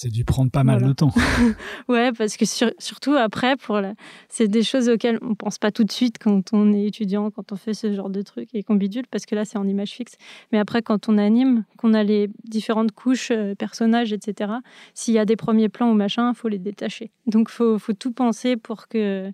[0.00, 1.10] c'est dû prendre pas mal de temps.
[1.88, 2.44] ouais, parce que
[2.78, 3.80] surtout après, pour
[4.28, 7.50] c'est des choses auxquelles on pense pas tout de suite quand on est étudiant, quand
[7.50, 9.90] on fait ce genre de trucs et qu'on bidule, parce que là c'est en image
[9.90, 10.12] fixe.
[10.52, 14.52] Mais après, quand on anime, qu'on a les différentes couches, euh, personnages, etc.
[14.94, 17.10] S'il y a des premiers plans ou machin, faut les détacher.
[17.26, 19.32] Donc faut, faut tout penser pour que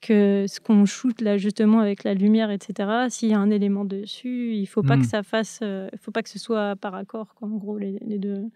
[0.00, 2.88] que ce qu'on shoot là justement avec la lumière, etc.
[3.10, 5.04] S'il y a un élément dessus, il faut pas que hmm.
[5.04, 8.18] ça fasse, euh, faut pas que ce soit par accord, quoi, en gros les, les
[8.18, 8.46] deux.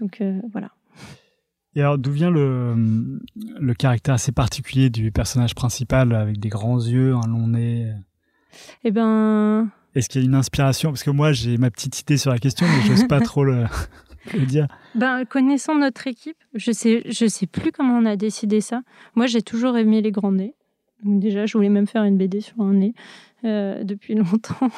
[0.00, 0.70] Donc euh, voilà.
[1.76, 6.80] Et alors, d'où vient le, le caractère assez particulier du personnage principal avec des grands
[6.80, 7.92] yeux, un long nez?
[8.82, 9.70] Eh ben.
[9.94, 10.90] Est-ce qu'il y a une inspiration?
[10.90, 13.44] Parce que moi, j'ai ma petite idée sur la question, mais je n'ose pas trop
[13.44, 13.66] le,
[14.46, 14.66] dire.
[14.96, 18.82] Ben, connaissant notre équipe, je sais, je sais plus comment on a décidé ça.
[19.14, 20.54] Moi, j'ai toujours aimé les grands nez.
[21.04, 22.94] Donc déjà, je voulais même faire une BD sur un nez
[23.44, 24.68] euh, depuis longtemps.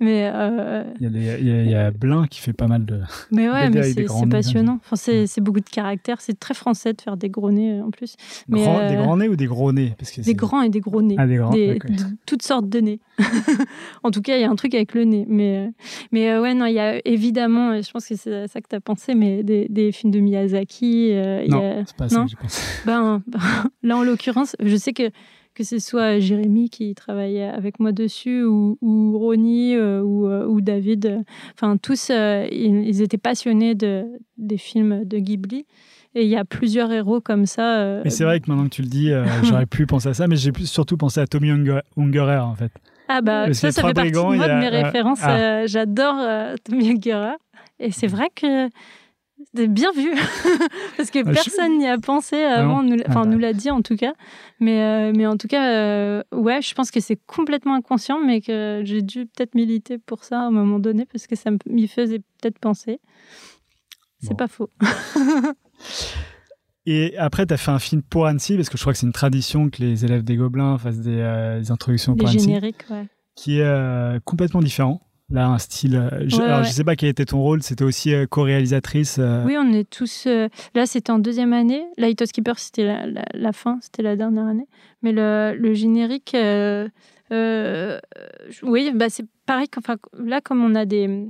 [0.00, 2.52] mais euh, il, y a des, il, y a, il y a Blin qui fait
[2.52, 3.00] pas mal de.
[3.30, 4.80] Mais ouais, mais c'est passionnant.
[4.84, 6.20] Enfin, c'est beaucoup de caractère.
[6.20, 8.16] C'est très français de faire des gros nez euh, en plus.
[8.48, 9.94] Mais, euh, Des grands nez ou des gros nez?
[9.98, 11.14] Parce que Des grands et des gros nez.
[11.18, 13.00] Ah, des grands, Des- de toutes sortes de nez.
[14.02, 15.24] en tout cas, il y a un truc avec le nez.
[15.28, 15.70] Mais,
[16.12, 18.80] mais ouais, non, il y a évidemment, je pense que c'est ça que tu as
[18.80, 21.12] pensé, mais des, des films de Miyazaki.
[21.48, 22.62] Non, a- c'est pas ça que j'ai pensé.
[22.86, 23.40] ben, ben,
[23.82, 25.10] là, en l'occurrence, je sais que,
[25.54, 30.46] que ce soit Jérémy qui travaillait avec moi dessus, ou, ou Ronnie, euh, ou, euh,
[30.46, 31.22] ou David,
[31.54, 34.04] enfin, tous, euh, ils, ils étaient passionnés de,
[34.38, 35.66] des films de Ghibli.
[36.16, 38.00] Et il y a plusieurs héros comme ça.
[38.02, 39.10] Mais c'est vrai que maintenant que tu le dis,
[39.44, 42.72] j'aurais pu penser à ça, mais j'ai surtout pensé à Tommy Unger- Ungerer en fait.
[43.06, 45.20] Ah bah ça, ça fait partie de moi mes références.
[45.22, 45.36] ah.
[45.36, 47.34] euh, J'adore euh, Tommy Ungerer.
[47.78, 48.68] Et c'est vrai que
[49.54, 50.10] c'est bien vu.
[50.96, 53.70] Parce que Ah, personne n'y a pensé avant, non nous, enfin Ah, nous l'a dit
[53.70, 54.12] en tout cas.
[54.60, 58.40] Mais, euh, mais en tout cas, euh, ouais, je pense que c'est complètement inconscient, mais
[58.40, 61.88] que j'ai dû peut-être militer pour ça à un moment donné, parce que ça m'y
[61.88, 63.00] faisait peut-être penser.
[64.22, 64.36] C'est Bon.
[64.36, 64.70] pas faux.
[66.86, 69.06] Et après, tu as fait un film pour Annecy, parce que je crois que c'est
[69.06, 72.46] une tradition que les élèves des Gobelins fassent des, euh, des introductions Les pour Annecy,
[72.46, 73.06] génériques, ouais.
[73.36, 75.00] qui est euh, complètement différent.
[75.30, 75.94] Là, un style.
[75.96, 76.64] euh, je, Ouais, alors, ouais.
[76.64, 79.16] je sais pas quel était ton rôle, c'était aussi euh, co-réalisatrice.
[79.20, 80.24] euh, Oui, on est tous.
[80.26, 81.84] euh, Là, c'était en deuxième année.
[81.98, 84.66] Lighthouse Keeper, c'était la, la- la fin, c'était la dernière année.
[85.02, 86.32] Mais le, le générique,
[87.30, 89.68] je- oui, bah, c'est pareil.
[89.68, 91.28] qu'enfin, là, comme on a des,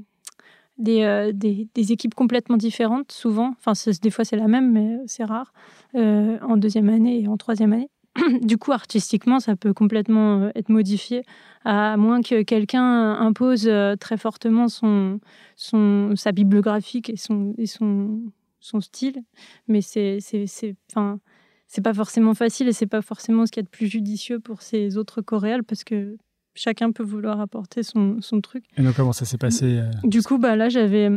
[0.78, 5.24] des, des, des équipes complètement différentes, souvent, enfin, des fois c'est la même, mais c'est
[5.24, 5.52] rare,
[5.94, 7.90] en deuxième année et en troisième année.
[8.42, 11.22] Du coup, artistiquement, ça peut complètement euh, être modifié,
[11.64, 15.20] à moins que quelqu'un impose euh, très fortement son,
[15.56, 18.20] son, sa bibliographique et son, et son,
[18.60, 19.22] son style.
[19.68, 21.20] Mais c'est, c'est, c'est, enfin,
[21.66, 24.40] c'est pas forcément facile et c'est pas forcément ce qu'il y a de plus judicieux
[24.40, 26.16] pour ces autres choréales parce que
[26.54, 28.64] chacun peut vouloir apporter son, son truc.
[28.76, 31.10] Et donc, comment ça s'est passé euh, Du coup, bah, là, j'avais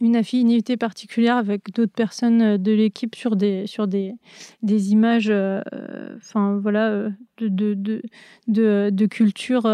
[0.00, 4.14] une affinité particulière avec d'autres personnes euh, de l'équipe sur des, sur des,
[4.62, 5.62] des images euh,
[6.34, 8.02] voilà, euh, de, de, de,
[8.48, 9.68] de, de cultures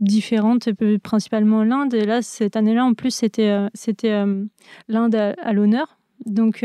[0.00, 0.68] différentes,
[1.02, 1.94] principalement l'Inde.
[1.94, 4.24] Et là, cette année-là, en plus, c'était c'était
[4.88, 5.98] l'Inde à, à l'honneur.
[6.26, 6.64] Donc,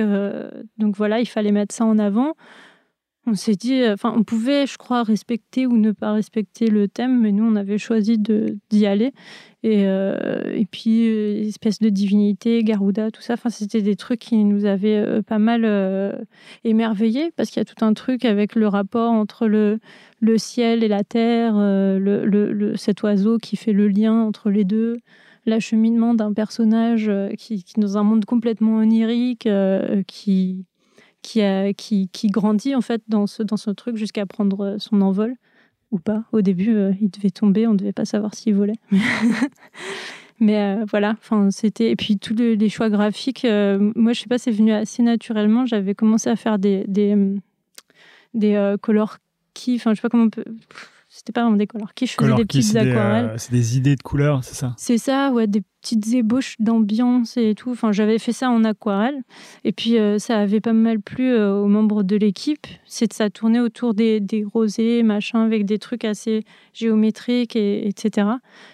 [0.78, 2.34] donc voilà, il fallait mettre ça en avant.
[3.30, 6.88] On s'est dit, euh, enfin, on pouvait, je crois, respecter ou ne pas respecter le
[6.88, 9.12] thème, mais nous, on avait choisi d'y aller.
[9.64, 14.46] Et, euh, puis, euh, espèce de divinité, Garuda, tout ça, enfin, c'était des trucs qui
[14.46, 16.26] nous avaient pas mal
[16.64, 19.80] émerveillés, parce qu'il y a tout un truc avec le rapport entre le,
[20.38, 21.56] ciel et la terre,
[22.76, 25.00] cet oiseau qui fait le lien entre les deux,
[25.46, 29.50] l'acheminement d'un personnage qui, qui, dans un monde complètement onirique,
[30.08, 30.66] qui,
[31.22, 35.36] qui, qui, grandit en fait dans ce, dans truc jusqu'à prendre son envol
[35.92, 36.24] ou pas.
[36.32, 38.80] Au début, euh, il devait tomber, on ne devait pas savoir s'il volait.
[40.40, 43.46] Mais euh, voilà, enfin c'était et puis tous les, choix graphiques.
[43.46, 45.66] euh, moi, je sais pas, c'est venu assez naturellement.
[45.66, 47.40] J'avais commencé à faire des des, hum,
[48.44, 49.18] euh, color
[49.56, 49.76] key.
[49.76, 50.46] Enfin, je sais pas comment on peut.
[51.18, 52.06] C'était pas vraiment des color key.
[52.06, 53.26] Je faisais Color des petites des, aquarelles.
[53.26, 54.76] euh, c'est des idées de couleurs, c'est ça?
[54.78, 57.72] C'est ça, ouais, des petites ébauches d'ambiance et tout.
[57.72, 59.24] Enfin, j'avais fait ça en aquarelle.
[59.64, 62.68] Et puis, euh, ça avait pas mal plu euh, aux membres de l'équipe.
[62.86, 68.28] C'est ça tournait autour des, des rosés, machin, avec des trucs assez géométriques, et, etc.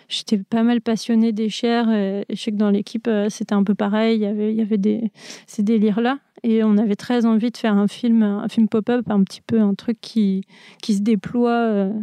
[0.10, 1.90] J'étais pas mal passionnée des chairs.
[1.92, 4.18] Et, et je sais que dans l'équipe, euh, c'était un peu pareil.
[4.18, 5.14] Il y avait, il y avait des,
[5.48, 6.20] ces délires-là.
[6.44, 9.62] Et on avait très envie de faire un film, un film pop-up, un petit peu
[9.62, 10.44] un truc qui,
[10.82, 11.94] qui se déploie euh,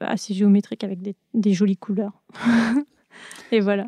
[0.00, 2.22] assez géométrique avec des, des jolies couleurs.
[3.52, 3.86] Et voilà.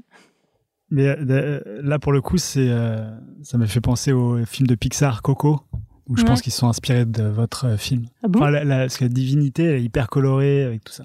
[0.91, 3.11] Mais euh, là, pour le coup, c'est, euh,
[3.43, 5.61] ça m'a fait penser au film de Pixar, Coco,
[6.09, 6.29] où je Ouais.
[6.29, 8.07] pense qu'ils sont inspirés de votre euh, film.
[8.23, 8.39] Ah bon?
[8.41, 11.05] Enfin, la, la- parce que la divinité, elle est hyper colorée avec tout ça.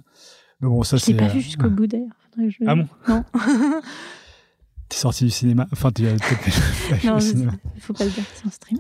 [0.62, 1.18] Mais bon, ça, Je l'ai c'est.
[1.18, 2.08] pas euh, vu jusqu'au bout d'ailleurs.
[2.38, 2.88] Je- Ah bon?
[3.10, 3.24] Non,
[4.90, 5.68] T'es sorti du cinéma.
[5.74, 7.52] Enfin, tu as peut-être pas vu non cinéma.
[7.80, 8.80] faut pas le dire, c'est un stream.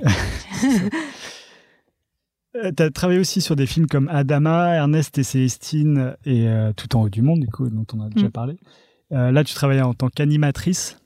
[2.55, 6.95] Euh, T'as travaillé aussi sur des films comme Adama, Ernest et Célestine et euh, Tout
[6.95, 8.31] en haut du monde, du coup, dont on a déjà Mm.
[8.31, 8.57] parlé.
[9.11, 10.97] Euh, là, tu travaillais en tant qu'animatrice.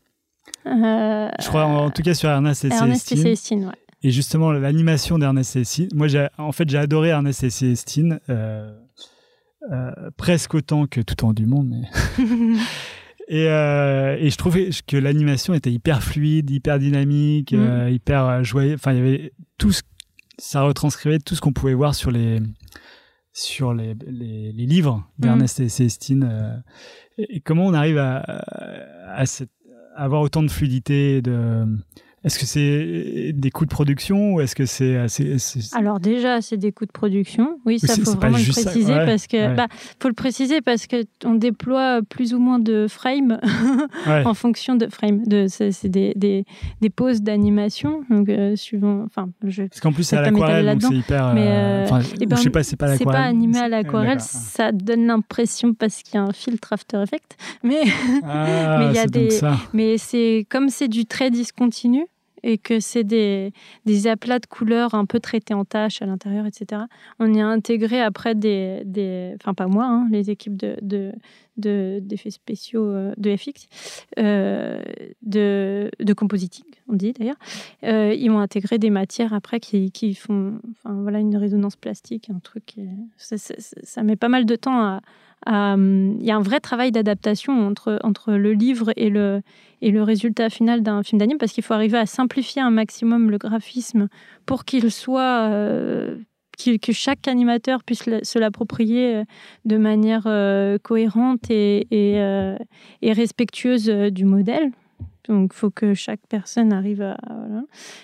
[0.65, 3.23] Euh, Je crois, en, en tout cas, sur Ernest et Ernest et Célestine.
[3.23, 3.75] Célestine, ouais.
[4.03, 5.89] Et justement, l'animation d'Ernest et Célestine.
[5.97, 6.07] Moi,
[6.37, 8.19] en fait, j'ai adoré Ernest et Célestine,
[10.17, 11.69] presque autant que Tout en haut du monde.
[11.69, 11.87] Mais...
[13.27, 17.89] et, et je trouvais que l'animation était hyper fluide, hyper dynamique, Mm.
[17.89, 18.75] hyper joyeux.
[18.75, 19.81] Enfin, il y avait tout ce,
[20.37, 22.39] ça retranscrivait tout ce qu'on pouvait voir sur les,
[23.33, 26.27] sur les, les, les livres d'Ernest et Célestine.
[26.29, 26.55] euh.
[27.17, 28.17] et, et comment on arrive à,
[29.07, 29.51] à, cette-
[29.95, 31.65] à avoir autant de fluidité, de,
[32.27, 35.37] Est-ce que c'est des coûts de production ou est-ce que c'est assez
[35.73, 37.57] Alors déjà, c'est des coûts de production.
[37.65, 39.67] Oui, ça faut vraiment le préciser parce que bah,
[40.01, 43.39] faut le préciser parce que on déploie plus ou moins de frames
[44.07, 45.23] en fonction de frames.
[45.25, 46.43] De c'est des, des,
[46.81, 49.03] des, pauses d'animation donc euh, suivant.
[49.05, 49.63] Enfin, je.
[49.63, 51.33] Parce qu'en plus c'est à l'aquarelle donc c'est hyper.
[51.33, 53.15] Mais euh, euh eh ben, je sais pas, c'est pas l'aquarelle.
[53.15, 54.19] C'est pas animé à l'aquarelle.
[54.19, 57.83] Ça donne l'impression parce qu'il y a un filtre After Effects, mais
[58.25, 59.29] ah, mais il y a des.
[59.71, 62.05] Mais c'est comme c'est du trait discontinu
[62.43, 63.51] et que c'est des,
[63.85, 66.83] des, aplats de couleurs un peu traités en tâches à l'intérieur, etc.
[67.19, 71.11] On y a intégré après des, des enfin pas moi, hein, les équipes de,
[71.57, 73.67] d'effets spéciaux euh, de FX,
[74.19, 74.81] euh,
[75.23, 77.37] de, de compositing, on dit d'ailleurs.
[77.83, 82.29] Euh, ils ont intégré des matières après qui, qui font, enfin voilà, une résonance plastique,
[82.29, 82.75] un truc.
[83.17, 85.01] ça, met pas mal de temps à
[85.45, 89.43] il y a un vrai travail d'adaptation entre, entre le livre et le,
[89.81, 93.29] et le résultat final d'un film d'anime parce qu'il faut arriver à simplifier un maximum
[93.29, 94.09] le graphisme
[94.45, 95.47] pour qu'il soit
[96.57, 99.23] que chaque animateur puisse se l'approprier euh,
[99.65, 100.23] de manière
[100.81, 102.17] cohérente et, et,
[103.01, 104.71] et, respectueuse du modèle.
[105.27, 107.17] Donc, il faut que chaque personne arrive à.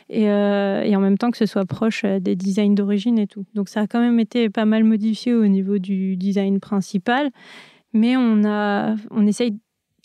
[0.09, 3.27] Et, euh, et, en même temps que ce soit proche euh, des designs d'origine et
[3.27, 3.45] tout.
[3.53, 7.31] Donc, ça a quand même été pas mal modifié au niveau du design principal.
[7.93, 9.57] Mais on, a, on essaye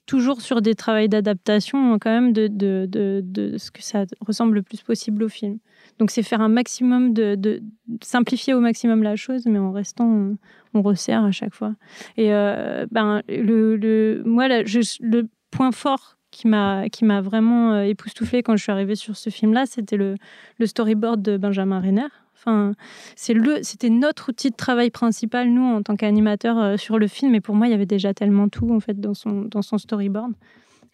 [0.09, 4.55] toujours sur des travaux d'adaptation, quand même, de, de, de, de, ce que ça ressemble
[4.55, 5.59] le plus possible au film.
[5.99, 7.63] Donc, c'est faire un maximum de, de,
[8.03, 10.35] simplifier au maximum la chose, mais en restant,
[10.75, 11.75] on, resserre à chaque fois.
[12.17, 17.21] Et euh, ben, le, le, moi, là, je, le point fort qui m'a qui m'a
[17.21, 20.17] vraiment euh, époustouflé quand je suis arrivée sur ce film-là, c'était le,
[20.59, 22.07] le storyboard de Benjamin Renner.
[22.35, 22.75] Enfin,
[23.17, 27.09] c'est le, c'était notre outil de travail principal, nous, en tant qu'animateurs euh, sur le
[27.09, 27.35] film.
[27.35, 29.77] Et pour moi, il y avait déjà tellement tout, en fait, dans son, dans son
[29.77, 30.35] storyboard.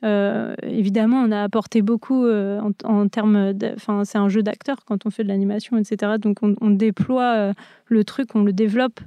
[0.04, 3.54] Euh, évidemment, on a apporté beaucoup en, termes.
[3.74, 6.14] Enfin, c'est un jeu d'acteur quand on fait de l'animation, etc.
[6.18, 7.52] Donc, on, déploie
[7.86, 9.00] le truc, on le développe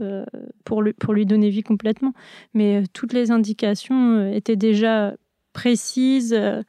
[0.64, 2.14] pour, le, pour lui donner vie complètement.
[2.54, 5.14] Mais toutes les indications étaient déjà
[5.58, 6.62] précise, euh,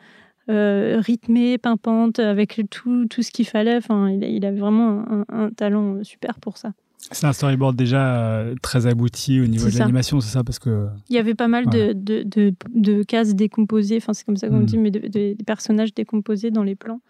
[0.48, 3.76] euh, rythmée, pimpante, avec tout, tout ce qu'il fallait.
[3.76, 6.72] Enfin, il, il avait vraiment un, talent super pour ça.
[7.10, 10.88] C'est un storyboard déjà euh, très abouti au niveau de l'animation, c'est ça parce que
[11.08, 13.98] il y avait pas mal de, de, de, cases décomposées.
[13.98, 14.64] Enfin, c'est comme ça qu'on hmm.
[14.64, 17.00] dit, mais des personnages décomposés dans les plans.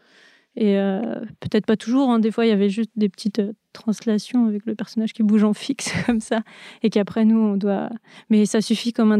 [0.61, 2.18] Et euh, peut-être pas toujours, hein.
[2.18, 5.44] des fois il y avait juste des petites euh, translations avec le personnage qui bouge
[5.44, 6.42] en fixe comme ça,
[6.83, 7.90] et qu'après nous on doit.
[8.29, 9.16] Mais ça suffit comme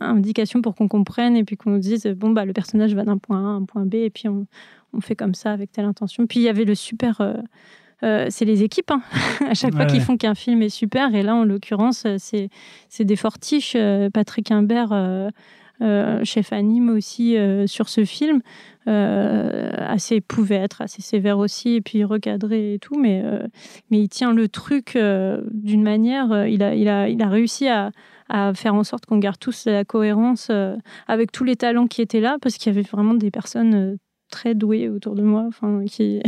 [0.00, 3.18] indication pour qu'on comprenne et puis qu'on nous dise bon bah le personnage va d'un
[3.18, 4.46] point A à un point B et puis on,
[4.94, 6.26] on, fait comme ça avec telle intention.
[6.26, 7.20] Puis il y avait le super.
[8.02, 9.02] Euh, c'est les équipes hein.
[9.46, 12.48] à chaque fois qu'ils font qu'un film est super et là en l'occurrence c'est
[13.04, 13.76] des fortiches
[14.14, 15.28] Patrick Imbert euh,
[16.24, 18.40] chef anime aussi euh, sur ce film,
[18.86, 23.22] euh, assez pouvait être assez sévère aussi et puis recadré et tout, mais
[23.90, 27.90] mais il tient le truc d'une manière, il a il a il a réussi à
[28.28, 30.50] à faire en sorte qu'on garde tous la cohérence
[31.08, 33.98] avec tous les talents qui étaient là, parce qu'il y avait vraiment des personnes
[34.30, 35.48] très douées autour de moi,
[35.88, 36.22] qui,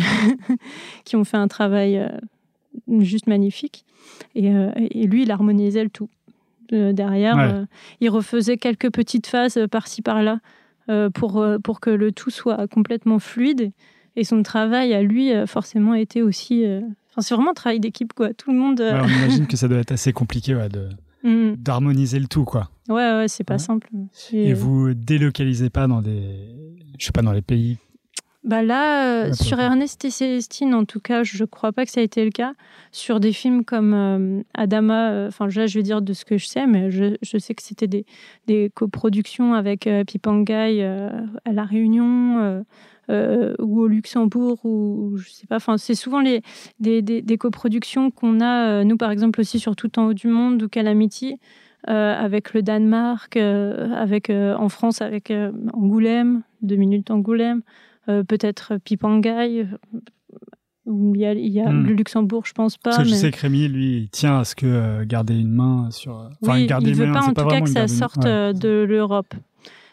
[1.04, 2.04] qui ont fait un travail
[2.98, 3.84] juste magnifique.
[4.34, 6.08] Et, et, lui, il harmonisait le tout.
[6.72, 7.38] Euh, derrière.
[7.38, 7.64] Euh,
[8.00, 10.40] il refaisait quelques petites phases euh, par-ci par-là
[11.14, 13.72] pour, pour que le tout soit complètement fluide.
[14.16, 16.66] Et son travail à lui, forcément, était aussi.
[17.10, 18.34] Enfin, c'est vraiment un travail d'équipe, quoi.
[18.34, 18.82] Tout le monde.
[18.82, 20.90] on imagine que ça doit être assez compliqué de
[21.22, 21.54] mm.
[21.56, 22.68] d'harmoniser le tout, quoi.
[22.90, 23.88] Ouais, ouais, c'est pas simple.
[24.32, 26.20] Et vous délocalisez pas dans des,
[26.98, 27.78] je sais pas, dans les pays
[28.44, 31.92] bah là, euh, sur Ernest et Célestine, en tout cas, je ne crois pas que
[31.92, 32.54] ça a été le cas.
[32.90, 36.38] Sur des films comme euh, Adama, euh, enfin, là, je vais dire de ce que
[36.38, 38.04] je sais, mais je, je sais que c'était des,
[38.48, 42.64] des coproductions avec Pipangai à La Réunion.
[43.08, 45.56] ou au Luxembourg, ou je sais pas.
[45.56, 46.42] Enfin, c'est souvent les,
[46.80, 50.28] des, des, des coproductions qu'on a, nous par exemple aussi sur Tout en haut du
[50.28, 51.36] monde ou Calamity,
[51.86, 55.32] avec le Danemark, avec en France avec
[55.74, 57.62] Angoulême, deux minutes Angoulême.
[58.08, 59.60] Euh, peut-être Pipangai.
[59.60, 59.66] Euh,
[60.86, 61.86] il y a, il y a hmm.
[61.86, 62.90] le Luxembourg, je pense pas.
[62.90, 65.52] Parce que je sais que Rémi, lui, il tient à ce que euh, garder une
[65.52, 66.28] main sur.
[66.42, 69.34] Enfin, oui, garder il veut pas en tout cas que ça sorte de l'Europe.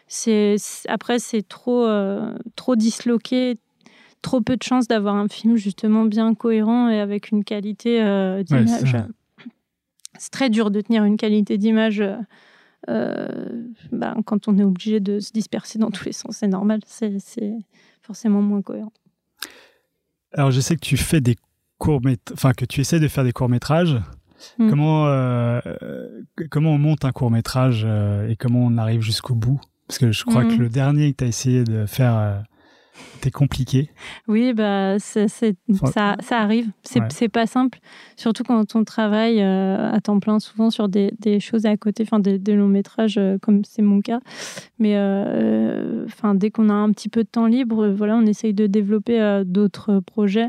[0.08, 0.56] C'est
[0.88, 1.86] après c'est trop
[2.56, 3.56] trop disloqué,
[4.22, 8.00] trop peu de chances d'avoir un film justement bien cohérent et avec une qualité
[8.44, 8.96] d'image.
[10.18, 12.02] c'est très dur de tenir une qualité d'image.
[12.88, 16.80] Bah, quand on est obligé de se disperser dans tous les sens, c'est normal.
[16.84, 17.20] C'est
[18.02, 18.92] forcément moins cohérent.
[20.32, 21.36] Alors, je sais que tu fais des
[21.78, 22.00] courts
[22.32, 24.00] enfin que tu essaies de faire des courts métrages.
[24.58, 24.70] Hmm.
[24.70, 25.60] Comment euh,
[26.50, 29.60] comment on monte un court métrage euh, et comment on arrive jusqu'au bout?
[29.86, 30.60] Parce que je crois que hmm.
[30.60, 32.38] le dernier que tu as essayé de faire, euh,
[33.20, 33.90] T'es compliqué.
[34.28, 36.70] Oui, bah, Enfin, ça, ça arrive.
[36.82, 37.28] C'est, ouais.
[37.28, 37.78] pas simple,
[38.16, 42.04] surtout quand on travaille euh, à temps plein, souvent sur des, des choses à côté,
[42.04, 44.20] enfin des, des longs métrages, euh, comme c'est mon cas.
[44.78, 48.54] Mais euh, enfin, dès qu'on a un petit peu de temps libre, voilà, on essaye
[48.54, 50.48] de développer d'autres projets.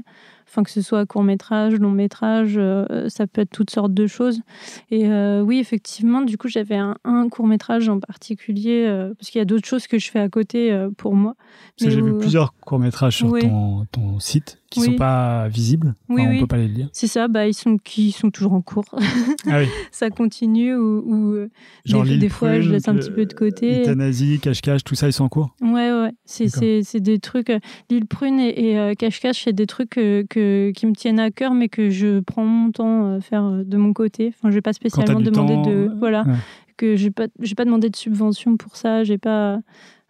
[0.52, 4.06] Enfin, que ce soit court métrage, long métrage, euh, ça peut être toutes sortes de
[4.06, 4.41] choses.
[4.89, 9.30] Et euh, oui, effectivement, du coup, j'avais un, un court métrage en particulier, euh, parce
[9.30, 11.36] qu'il y a d'autres choses que je fais à côté pour moi.
[11.78, 13.41] Parce que j'ai vu plusieurs courts-métrages sur Oui.
[13.43, 14.86] ton, ton site qui Oui.
[14.88, 15.93] sont pas visibles.
[16.09, 16.39] Oui, Enfin, on oui.
[16.39, 16.89] peut pas les lire.
[16.93, 18.86] C'est ça, bah, ils, sont, qui sont toujours en cours.
[19.47, 19.67] Ah oui.
[19.91, 21.49] ça continue ou, ou, euh,
[21.86, 23.82] Genre Des- fois, je Prune, laisse un petit peu de côté.
[23.82, 25.55] Euthanasie, cache-cache, tout ça, ils sont en cours.
[25.61, 26.59] ouais ouais c'est D'accord.
[26.61, 27.59] c'est c'est des trucs euh,
[27.89, 31.53] l'île prune et, euh, cache-cache c'est des trucs que, que- qui me tiennent à cœur
[31.53, 34.72] mais que je prends mon temps à faire de mon côté enfin je vais pas
[34.74, 36.34] spécialement demander temps, de voilà ouais.
[36.78, 39.59] que j'ai pas j'ai pas demandé de subvention pour ça j'ai pas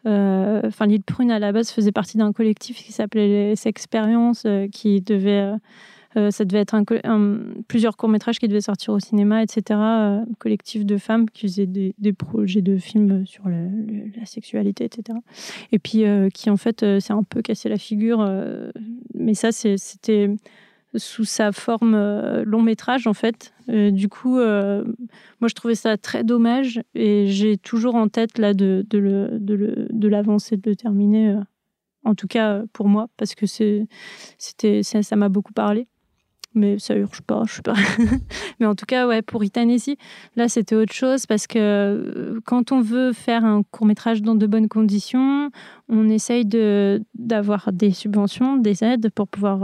[0.06, 4.68] Enfin, l'île Prune à la base faisait partie d'un collectif qui s'appelait les Expériences, euh,
[4.68, 5.58] qui devait, euh,
[6.18, 6.76] euh, ça devait être
[7.68, 9.80] plusieurs courts métrages qui devaient sortir au cinéma, etc.
[9.80, 15.18] euh, collectif de femmes qui faisaient des, projets de films sur la sexualité, etc.
[15.72, 18.22] Et puis euh, qui en fait euh, s'est un peu cassé la figure.
[18.22, 18.72] euh,
[19.14, 20.30] mais ça, c'était
[20.96, 23.54] sous sa forme euh, long métrage en fait.
[23.70, 24.84] Euh, du coup, euh,
[25.40, 29.54] moi je trouvais ça très dommage et j'ai toujours en tête là de, le, de,
[29.54, 31.36] le- de l'avancer, de le terminer.
[32.04, 33.88] en tout cas pour moi parce que c'est,
[34.38, 35.88] c'était, ça, ça m'a beaucoup parlé.
[36.54, 37.76] Mais ça urge pas, je sais pas.
[38.60, 39.96] Mais en tout cas, ouais, pour Itanesi,
[40.36, 44.46] là, c'était autre chose parce que quand on veut faire un court métrage dans de
[44.48, 45.50] bonnes conditions,
[45.88, 49.64] on essaye de, d'avoir des subventions, des aides pour pouvoir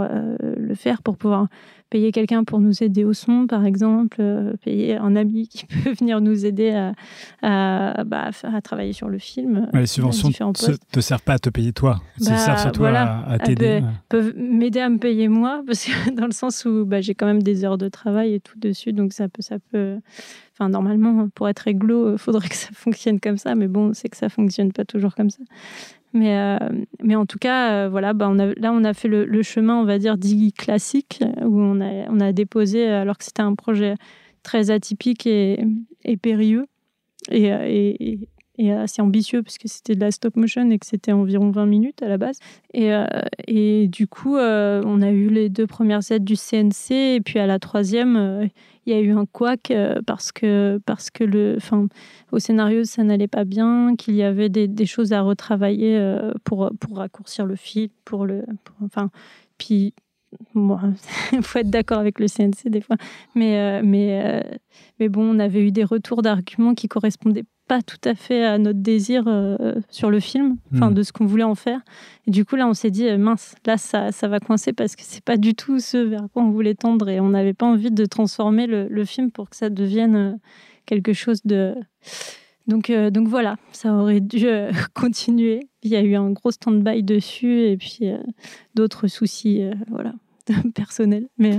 [0.77, 1.47] faire, pour pouvoir
[1.89, 5.93] payer quelqu'un pour nous aider au son, par exemple, euh, payer un ami qui peut
[5.97, 6.93] venir nous aider à,
[7.41, 9.69] à, bah, à travailler sur le film.
[9.73, 12.01] Ouais, les subventions différents ne te servent pas à te payer toi.
[12.19, 13.19] Elles Bah, servent surtout voilà.
[13.19, 13.81] à, à t'aider.
[14.09, 17.15] peut- peuvent m'aider à me payer moi, parce que dans le sens où bah, j'ai
[17.15, 19.97] quand même des heures de travail et tout dessus, donc ça peut, ça peut.
[20.59, 24.09] Enfin, normalement, pour être réglo, il faudrait que ça fonctionne comme ça, mais bon, c'est
[24.09, 25.43] que ça fonctionne pas toujours comme ça.
[26.13, 26.57] Mais, euh,
[27.03, 29.99] mais en tout cas, euh, voilà, bah, là, on a fait le, chemin, on va
[29.99, 33.95] dire, dit classique, où on a, on a déposé, alors que c'était un projet
[34.43, 35.57] très atypique et,
[36.21, 36.67] périlleux,
[37.33, 37.95] euh,
[38.57, 41.65] et- et assez ambitieux, puisque c'était de la stop motion et que c'était environ 20
[41.65, 42.39] minutes à la base.
[42.73, 43.05] Et, euh,
[43.47, 47.39] et du coup, euh, on a eu les deux premières aides du CNC, et puis
[47.39, 48.47] à la troisième, euh,
[48.85, 51.87] il y a eu un couac euh, parce que, parce que le, enfin,
[52.31, 56.71] au scénario, ça n'allait pas bien, qu'il y avait des, choses à retravailler euh, pour,
[56.79, 58.45] pour raccourcir le fil, pour le,
[58.81, 59.09] enfin,
[59.57, 59.93] puis
[60.55, 62.97] il faut être d'accord avec le CNC des fois,
[63.35, 64.57] mais, euh, mais, euh,
[64.99, 68.57] mais bon, on avait eu des retours d'arguments qui correspondaient pas tout à fait à
[68.57, 70.93] notre désir euh, sur le film, enfin Mm.
[70.93, 71.81] de ce qu'on voulait en faire.
[72.25, 74.95] Et du coup, là, on s'est dit, euh, mince, là, ça, ça va coincer parce
[74.95, 77.65] que c'est pas du tout ce vers quoi on voulait tendre et on n'avait pas
[77.65, 80.31] envie de transformer le, le film pour que ça devienne euh,
[80.85, 81.75] quelque chose de.
[82.67, 85.67] Donc, euh, donc voilà, ça aurait dû euh, continuer.
[85.83, 88.09] Il y a eu un gros stand-by dessus et puis
[88.75, 90.13] d'autres soucis, voilà,
[90.75, 91.27] personnels.
[91.37, 91.57] Mais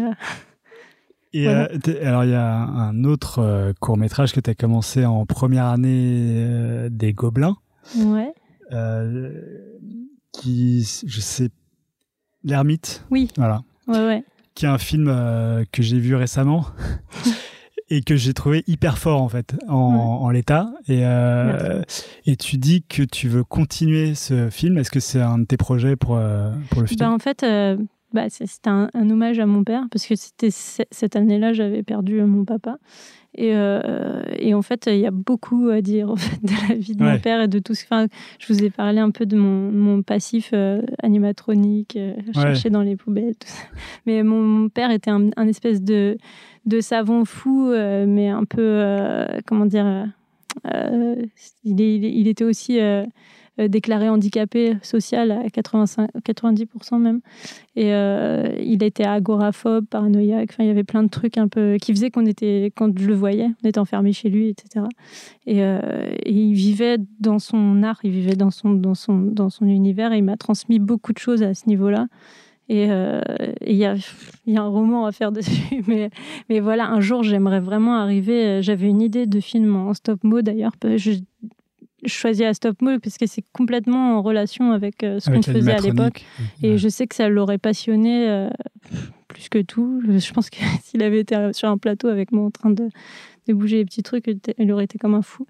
[1.33, 1.69] Et Voilà.
[1.73, 5.67] euh, alors, il y a un autre court métrage que tu as commencé en première
[5.67, 7.57] année euh, des Gobelins,
[7.97, 8.33] ouais,
[8.73, 9.41] euh,
[10.33, 11.51] qui, je sais,
[12.45, 13.05] L'Ermite.
[13.11, 13.29] Oui.
[13.37, 13.63] Voilà.
[13.89, 14.25] ouais, ouais.
[14.55, 16.67] Qui est un film euh, que j'ai vu récemment.
[17.91, 21.81] Et que j'ai trouvé hyper fort en fait en, en l'état et euh,
[22.27, 25.57] et tu dis que tu veux continuer ce film est-ce que c'est un de tes
[25.57, 27.07] projets pour euh, pour le futur?
[27.07, 27.79] Ben, en fait, euh,
[28.13, 31.83] bah, c'était un, un hommage à mon père parce que c'était ce- cette année-là, j'avais
[31.83, 32.79] perdu euh, mon papa.
[33.35, 36.75] Et, euh, et en fait, il y a beaucoup à dire en fait, de la
[36.75, 37.13] vie de Ouais.
[37.13, 37.85] mon père et de tout ce.
[37.85, 38.07] Enfin,
[38.41, 42.83] je vous ai parlé un peu de mon, mon passif euh, animatronique, euh, chercher dans
[42.83, 43.63] les poubelles, tout ça.
[44.07, 46.17] Mais mon, mon père était un, un espèce de,
[46.67, 47.71] de savant fou,
[48.07, 48.83] mais un peu.
[49.47, 50.07] comment dire
[51.65, 52.79] il est- il était aussi.
[53.59, 57.21] Euh, déclaré handicapé social à 85, 90% même.
[57.75, 60.55] Et euh, il était agoraphobe, paranoïaque.
[60.61, 61.35] Il y avait plein de trucs
[61.81, 64.87] qui faisaient qu'on était, quand je le voyais, on était enfermé chez lui, etc.
[65.47, 65.81] Et, euh,
[66.25, 70.13] et il vivait dans son art, il vivait dans son, dans son, dans son univers.
[70.13, 72.07] Et il m'a transmis beaucoup de choses à ce niveau-là.
[72.71, 73.95] Et il y, a,
[74.47, 75.83] y a un roman à faire dessus.
[75.87, 76.11] Mais,
[76.49, 78.63] mais voilà, un jour, j'aimerais vraiment arriver.
[78.63, 80.73] J'avais une idée de film en stop-mo d'ailleurs.
[82.05, 85.73] Je choisis à stop-mo parce que c'est complètement en relation avec euh, ce qu'on faisait
[85.73, 86.23] à l'époque.
[86.25, 86.27] l'animatronique.
[86.63, 86.79] Et Ouais.
[86.79, 88.49] je sais que ça l'aurait passionné euh,
[89.27, 90.01] plus que tout.
[90.07, 92.89] Je pense que s'il avait été sur un plateau avec moi en train de,
[93.49, 94.27] de bouger les petits trucs,
[94.59, 95.47] il aurait été comme un fou.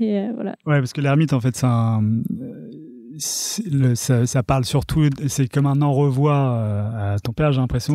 [0.00, 0.52] Et euh, voilà.
[0.66, 2.02] Ouais, parce que l'ermite, en fait, c'est un,
[2.40, 7.94] euh, ça, parle surtout, c'est comme un au revoir à ton père, j'ai l'impression.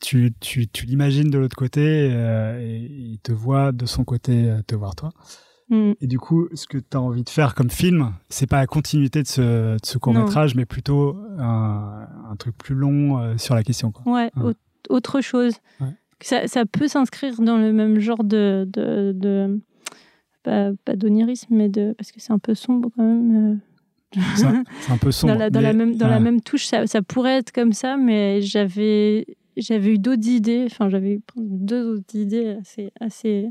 [0.00, 4.74] Tu, tu, tu l'imagines de l'autre côté et il te voit de son côté te
[4.74, 5.12] voir toi.
[5.72, 5.92] Mm.
[6.02, 8.66] Et du coup, ce que tu as envie de faire comme film, c'est pas la
[8.66, 13.54] continuité de ce, ce court métrage, mais plutôt un, un, truc plus long euh, sur
[13.54, 13.90] la question.
[13.90, 14.12] Quoi.
[14.12, 14.30] Ouais,
[14.90, 15.54] autre chose.
[16.20, 18.68] Ça, ça, peut s'inscrire dans le même genre de.
[18.70, 19.60] de, de
[20.42, 21.94] pas, pas d'onirisme, mais de.
[21.96, 23.52] Parce que c'est un peu sombre quand même.
[24.14, 24.20] Euh.
[24.36, 25.32] C'est un peu sombre.
[25.32, 27.96] dans la, dans la même, dans la même touche, ça, ça, pourrait être comme ça,
[27.96, 30.64] mais j'avais, j'avais eu d'autres idées.
[30.66, 33.50] Enfin, j'avais eu deux autres idées assez, assez,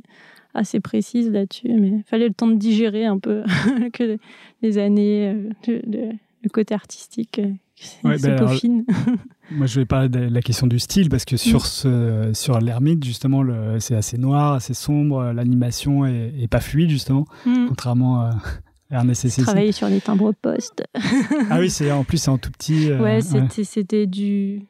[0.53, 3.43] assez précise là-dessus, mais il fallait le temps de digérer un peu
[3.93, 4.17] que
[4.61, 5.33] les années,
[5.67, 6.11] euh,
[6.43, 7.39] le côté artistique.
[7.39, 8.85] Euh, ouais, ben peaufine.
[9.51, 13.03] moi, je vais parler de la question du style parce que sur, ce, sur l'ermite,
[13.03, 13.43] justement,
[13.79, 17.67] c'est assez noir, assez sombre, l'animation est, pas fluide, justement, mm.
[17.69, 18.31] contrairement à
[18.91, 19.41] RNSS.
[19.43, 20.83] Travailler sur les timbres poste.
[21.49, 22.91] ah oui, c'est en plus, c'est en tout petit.
[22.91, 24.63] Euh, ouais, c'était du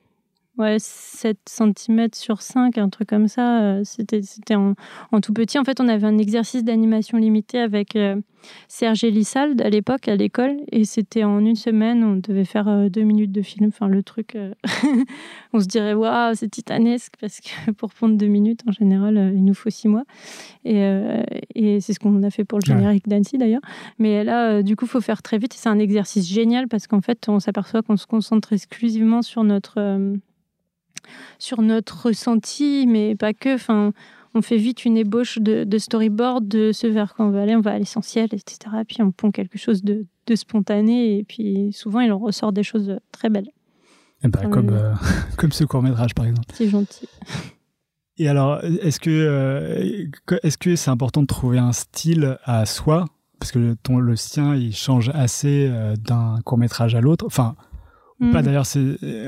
[0.61, 3.61] ouais, 7 cm sur 5, un truc comme ça.
[3.61, 4.75] Euh, c'était c'était en,
[5.21, 5.59] tout petit.
[5.59, 8.15] En fait, on avait un exercice d'animation limité avec euh,
[8.67, 10.57] Serge Elissalde à l'époque à l'école.
[10.71, 13.67] Et c'était en une semaine, on devait faire euh, deux minutes de film.
[13.67, 14.37] Enfin, le truc,
[15.53, 19.43] on se dirait, waouh, c'est titanesque parce que pour prendre deux minutes, en général, il
[19.43, 20.03] nous faut six mois.
[20.63, 20.81] Et,
[21.55, 23.61] et c'est ce qu'on a fait pour le générique d'Annecy d'ailleurs.
[23.97, 25.55] Mais là, du coup, il faut faire très vite.
[25.55, 29.43] Et c'est un exercice génial parce qu'en fait, on s'aperçoit qu'on se concentre exclusivement sur
[29.43, 30.21] notre
[31.39, 33.55] sur notre ressenti, mais pas que.
[33.55, 33.93] Enfin,
[34.33, 37.61] on fait vite une ébauche de, storyboard de ce vers quoi on va aller, on
[37.61, 38.75] va à l'essentiel, etc.
[38.81, 42.63] Et puis on pond quelque chose de, spontané, et puis souvent il en ressort des
[42.63, 43.49] choses très belles.
[44.23, 44.93] Eh ben, comme, euh,
[45.37, 46.47] comme ce court métrage par exemple.
[46.53, 47.09] C'est gentil.
[48.17, 50.05] Et alors, est-ce que euh,
[50.43, 53.05] est-ce que c'est important de trouver un style à soi?
[53.39, 57.25] Parce que le, ton, le sien il change assez euh, d'un court métrage à l'autre.
[57.25, 57.55] Enfin,
[58.31, 58.45] pas mm.
[58.45, 58.65] d'ailleurs,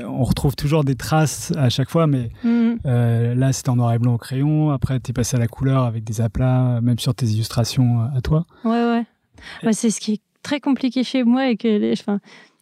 [0.08, 2.74] on retrouve toujours des traces à chaque fois, mais mm.
[2.86, 4.70] euh, là c'était en noir et blanc au crayon.
[4.70, 8.16] Après, tu es passé à la couleur avec des aplats, même sur tes illustrations euh,
[8.18, 8.46] à toi.
[8.64, 9.04] Ouais,
[9.64, 9.72] ouais.
[9.72, 12.20] C'est ce qui est très compliqué chez moi et que enfin,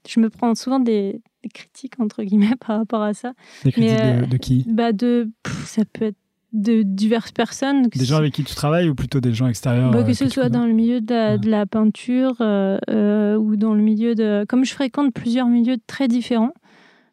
[0.09, 1.21] je me prends souvent des,
[1.53, 3.35] critiques entre guillemets par rapport à ça.
[3.65, 4.65] Des critiques de, de, qui?
[4.69, 5.31] Bah de,
[5.67, 6.22] ça peut être
[6.53, 7.89] de diverses personnes.
[7.89, 10.29] Des gens avec qui tu travailles ou plutôt des gens extérieurs bah, Que euh, ce
[10.29, 14.45] soit dans le milieu de la, peinture euh, euh, ou dans le milieu de...
[14.49, 16.53] Comme je fréquente plusieurs milieux très différents,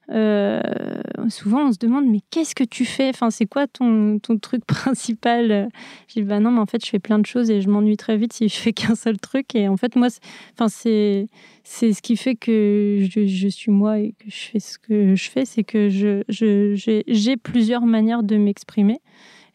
[0.09, 3.09] souvent on se demande mais qu'est-ce que tu fais?
[3.09, 5.69] Enfin c'est quoi ton, truc principal?
[6.07, 7.97] Je dis bah non mais en fait je fais plein de choses et je m'ennuie
[7.97, 9.55] très vite si je fais qu'un seul truc.
[9.55, 10.07] Et en fait moi
[10.53, 11.27] enfin c'est
[11.63, 15.15] c'est ce qui fait que je, je, suis moi et que je fais ce que
[15.15, 18.99] je fais c'est que je j'ai plusieurs manières de m'exprimer.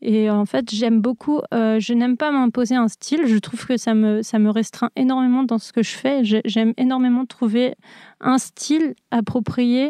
[0.06, 3.78] Et en fait, j'aime beaucoup, euh, je n'aime pas m'imposer un style, je trouve que
[3.78, 6.20] ça me, ça me restreint énormément dans ce que je fais.
[6.22, 7.74] J'aime énormément trouver
[8.20, 9.88] un style approprié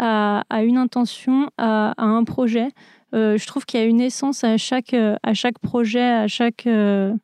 [0.00, 2.68] à, à une intention, à, à un projet.
[3.14, 6.66] Euh, je trouve qu'il y a une essence à chaque, à chaque projet, à chaque...
[6.66, 7.14] Euh,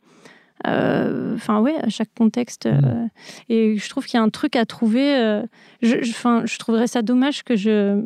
[1.35, 3.11] enfin ouais à chaque contexte mmh.
[3.51, 5.43] et je trouve qu'il y a un truc à trouver
[5.83, 6.13] je, je,
[6.45, 8.03] je trouverais ça dommage que je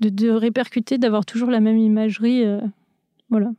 [0.00, 2.44] de, de répercuter d'avoir toujours la même imagerie
[3.30, 3.50] voilà.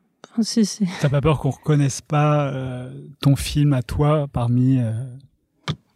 [1.01, 2.91] T'as pas peur qu'on reconnaisse pas euh,
[3.21, 4.79] ton film à toi parmi.
[4.79, 4.91] Euh,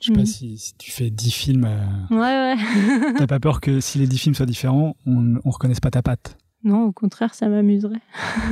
[0.01, 0.25] je sais pas mm.
[0.25, 1.65] si, tu fais 10 films.
[1.65, 3.13] Euh, ouais, ouais.
[3.17, 6.01] T'as pas peur que si les 10 films soient différents, on, on reconnaisse pas ta
[6.01, 6.37] patte?
[6.63, 8.01] Non, au contraire, ça m'amuserait.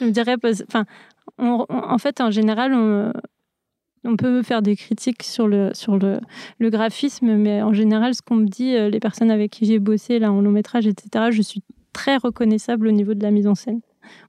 [0.00, 0.36] je me dirais,
[0.66, 0.84] enfin,
[1.38, 3.12] en fait, en général, on,
[4.04, 6.20] on peut faire des critiques sur le, sur le,
[6.58, 10.18] le graphisme, mais en général, ce qu'on me dit, les personnes avec qui j'ai bossé
[10.18, 13.54] là en long métrage, etc., je suis très reconnaissable au niveau de la mise en
[13.54, 13.80] scène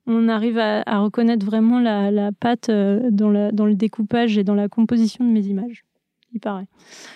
[0.07, 4.69] on arrive à, reconnaître vraiment la, la patte euh, dans, le découpage et dans la
[4.69, 5.85] composition de mes images,
[6.33, 6.67] il paraît.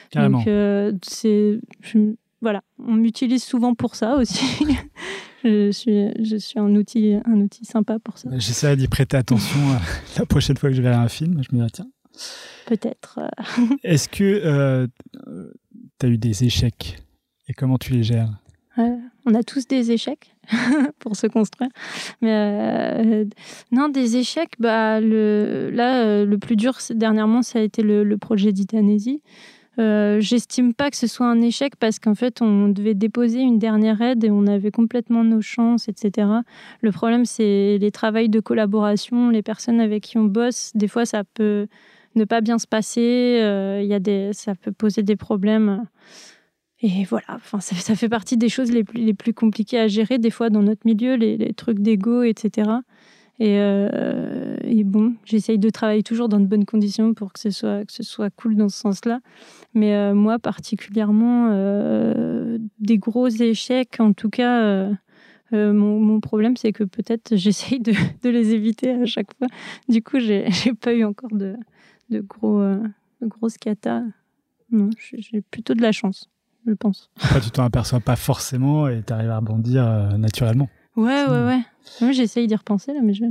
[0.09, 0.39] Carrément.
[0.39, 1.59] Donc, euh, c'est,
[2.41, 4.65] voilà, on m'utilise souvent pour ça aussi.
[5.43, 8.29] je, suis, je suis un outil, un outil sympa pour ça.
[8.33, 9.77] J'essaierai d'y prêter attention euh,
[10.19, 11.41] la prochaine fois que je verrai un film.
[11.43, 11.89] Je me dirai, tiens.
[12.67, 13.19] Peut-être.
[13.83, 14.87] Est-ce que
[15.99, 16.97] tu as eu des échecs?
[17.47, 18.29] Et comment tu les gères?
[18.77, 20.33] On a tous des échecs.
[20.99, 21.69] pour se construire.
[22.21, 23.25] Mais euh,
[23.71, 28.17] non, des échecs, bah, le, là, euh, le plus dur dernièrement, ça a été le,
[28.17, 29.21] projet d'Itanésie.
[29.79, 33.57] Euh, J'estime pas que ce soit un échec parce qu'en fait, on devait déposer une
[33.57, 36.27] dernière aide et on avait complètement nos chances, etc.
[36.81, 40.71] Le problème, c'est les travails de collaboration, les personnes avec qui on bosse.
[40.75, 41.67] Des fois, ça peut
[42.15, 43.39] ne pas bien se passer.
[43.81, 45.85] Y a des, ça peut poser des problèmes.
[46.85, 50.49] Et voilà, enfin, ça, fait partie des choses les plus, compliquées à gérer, des fois
[50.49, 52.71] dans notre milieu, les, trucs d'ego, etc.
[53.39, 57.51] Et, euh, et bon, j'essaye de travailler toujours dans de bonnes conditions pour que ce
[57.51, 59.21] soit, cool dans ce sens-là.
[59.73, 64.89] Mais euh, moi, particulièrement, euh, des gros échecs, en tout cas,
[65.53, 67.93] mon, problème, c'est que peut-être j'essaye de,
[68.29, 69.47] les éviter à chaque fois.
[69.87, 70.49] Du coup, j'ai
[70.81, 71.55] pas eu encore de,
[72.09, 74.03] de, gros, de grosses catas.
[74.69, 76.29] Non, j'ai plutôt de la chance,
[76.67, 77.09] je pense.
[77.21, 80.69] Après, tu t'en aperçois pas forcément et tu arrives à rebondir euh, naturellement.
[80.95, 81.59] Ouais, ouais, ouais.
[82.01, 83.23] Moi, j'essaye d'y repenser, là, mais je.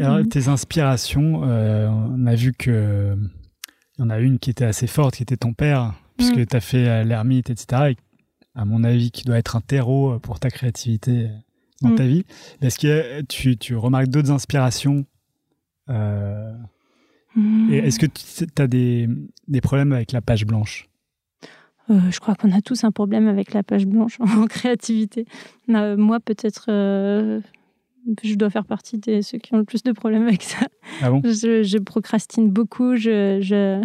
[0.00, 3.16] alors, tes inspirations, euh, on a vu que
[3.98, 6.46] il y en a une qui était assez forte, qui était ton père, puisque Mm.
[6.46, 7.90] tu as fait euh, l'ermite, etc.
[7.92, 7.96] Et
[8.54, 11.28] à mon avis, qui doit être un terreau pour ta créativité
[11.82, 11.94] dans Mm.
[11.96, 12.24] ta vie.
[12.62, 15.04] Est-ce que tu, tu remarques d'autres inspirations
[15.90, 16.52] euh.
[17.70, 19.08] Et est-ce que tu as des,
[19.48, 20.88] des problèmes avec la page blanche?
[21.90, 25.26] Euh, je crois qu'on a tous un problème avec la page blanche en créativité.
[25.68, 27.40] Euh, moi, peut-être, euh,
[28.22, 30.66] je dois faire partie de ceux qui ont le plus de problèmes avec ça.
[31.02, 31.20] Ah bon?
[31.24, 32.96] Je, je procrastine beaucoup.
[32.96, 33.82] Je, je-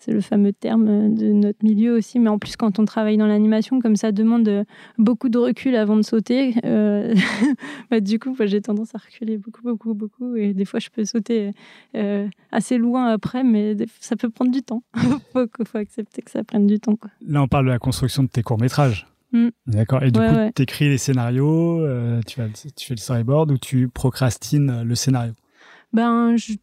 [0.00, 2.18] c'est le fameux terme de notre milieu aussi.
[2.18, 4.64] Mais en plus, quand on travaille dans l'animation, comme ça demande euh,
[4.96, 7.14] beaucoup de recul avant de sauter, euh,
[7.90, 10.36] bah, du coup, j'ai tendance à reculer beaucoup, beaucoup, beaucoup.
[10.36, 11.52] Et des fois, je peux sauter
[11.96, 14.82] euh, assez loin après, mais ça peut prendre du temps.
[15.32, 16.96] faut, faut accepter que ça prenne du temps.
[16.96, 17.10] Quoi.
[17.26, 19.06] Là, on parle de la construction de tes courts-métrages.
[19.32, 19.48] Mm.
[19.66, 20.02] D'accord.
[20.04, 20.52] Et du Ouais, coup, ouais.
[20.54, 24.94] tu écris les scénarios, euh, tu, vas- tu fais le storyboard ou tu procrastines le
[24.94, 25.32] scénario?
[25.92, 26.54] Ben, je-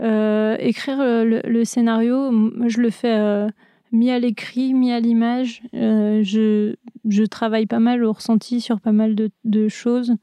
[0.00, 2.30] euh, écrire euh, le, le scénario,
[2.66, 3.48] je le fais euh,
[3.92, 5.62] mis à l'écrit, mis à l'image.
[5.74, 6.74] Euh, je,
[7.08, 10.14] je travaille pas mal au ressenti sur pas mal de, de choses.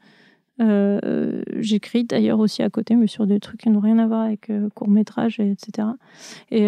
[1.57, 4.51] J'écris d'ailleurs aussi à côté, mais sur des trucs qui n'ont rien à voir avec
[4.73, 5.88] court métrage, et etc.
[6.51, 6.59] Et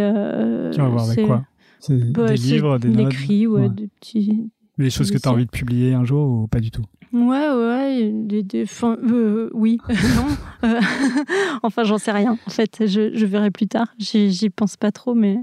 [0.73, 1.45] Tu vas voir avec quoi?
[1.89, 3.05] Bah, Des livres, des de notes?
[3.13, 3.69] l'écrit, ouais, Ouais.
[3.69, 6.71] des petits, Des choses que tu as envie de publier un jour ou pas du
[6.71, 6.83] tout?
[7.13, 10.27] Ouais, ouais, des, des, enfin, euh, oui, non.
[10.69, 10.79] Euh,
[11.63, 12.37] enfin, j'en sais rien.
[12.45, 13.87] En fait, je, je verrai plus tard.
[13.97, 15.37] J'y pense pas trop, mais.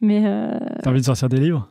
[0.00, 1.70] mais euh, Tu as envie de sortir des livres?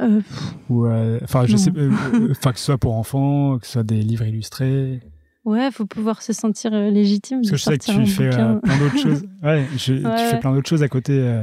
[0.00, 0.20] euh,
[0.68, 0.86] ou
[1.24, 1.58] enfin je Non.
[1.58, 1.72] sais
[2.30, 5.00] enfin que ce soit pour enfants que ce soit des livres illustrés
[5.46, 7.38] ouais, faut pouvoir se sentir légitime.
[7.40, 10.38] parce que je sais que tu fais plein d'autres choses ouais, je- tu Ouais, fais
[10.38, 11.40] plein d'autres choses à côté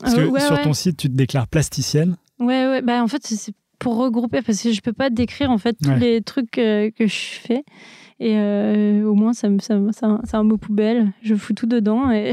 [0.00, 2.82] parce que ouais, sur ton site tu te déclares plasticienne Ouais, ouais.
[2.82, 5.90] Bah, en fait, c'est pour regrouper parce que je peux pas décrire en fait tous
[5.90, 5.98] Ouais.
[5.98, 7.64] les trucs euh, que je fais.
[8.18, 9.78] Et euh, au moins, ça, ça,
[10.24, 11.12] c'est un, mot poubelle.
[11.22, 12.10] Je fous tout dedans.
[12.10, 12.32] Et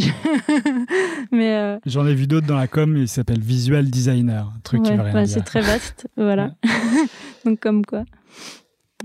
[1.32, 4.82] mais euh, j'en ai vu d'autres dans la com il s'appelle visual designer un truc
[4.84, 6.52] Ouais, bah, c'est très vaste, voilà.
[7.46, 8.04] Donc comme quoi.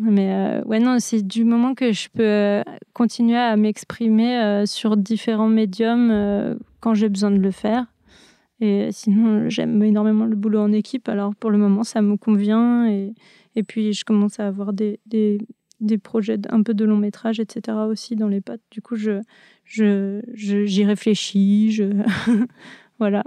[0.01, 2.63] Mais euh, ouais, non, c'est du moment que je peux
[2.93, 7.87] continuer à m'exprimer sur différents médiums quand j'ai besoin de le faire.
[8.61, 11.09] Et sinon, j'aime énormément le boulot en équipe.
[11.09, 12.89] Alors pour le moment, ça me convient.
[12.91, 13.15] Et,
[13.55, 15.39] et puis, je commence à avoir des, des,
[15.99, 17.77] projets un peu de long métrage, etc.
[17.89, 18.63] aussi dans les pattes.
[18.71, 19.21] Du coup, je,
[19.65, 21.71] je- j'y réfléchis.
[21.73, 21.85] Je...
[22.99, 23.23] voilà.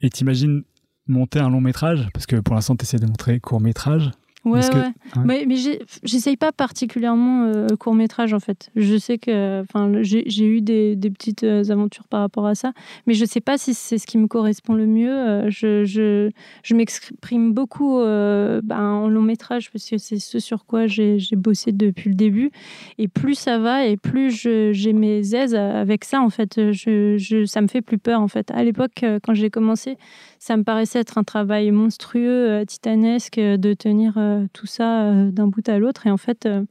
[0.00, 0.64] et t'imagines
[1.06, 2.08] monter un long métrage?
[2.12, 4.10] Parce que pour l'instant tu essaies de montrer court métrage
[4.44, 4.82] Ouais, que- ouais.
[5.16, 5.22] ouais.
[5.24, 5.54] Mais, mais
[6.02, 8.70] j'essaye pas particulièrement euh, court métrage en fait.
[8.76, 12.72] Je sais que, enfin, j'ai eu des, des petites euh, aventures par rapport à ça,
[13.06, 15.10] mais je sais pas si c'est ce qui me correspond le mieux.
[15.10, 16.30] Euh, je je,
[16.62, 21.18] je m'exprime beaucoup euh, ben, en long métrage parce que c'est ce sur quoi j'ai
[21.36, 22.50] bossé depuis le début.
[22.98, 24.30] Et plus ça va et plus
[24.72, 26.72] j'ai mes aises avec ça en fait.
[26.72, 28.50] Je, je, ça me fait plus peur en fait.
[28.50, 29.96] À l'époque, quand j'ai commencé,
[30.38, 35.46] ça me paraissait être un travail monstrueux, titanesque, de tenir euh, tout ça euh, d'un
[35.46, 36.06] bout à l'autre.
[36.06, 36.64] Et en fait, euh,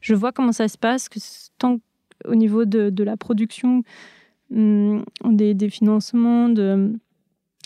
[0.00, 1.08] je vois comment ça se passe,
[1.58, 1.78] tant
[2.24, 3.82] au niveau de, la production,
[4.50, 6.92] hum, des, financements, de...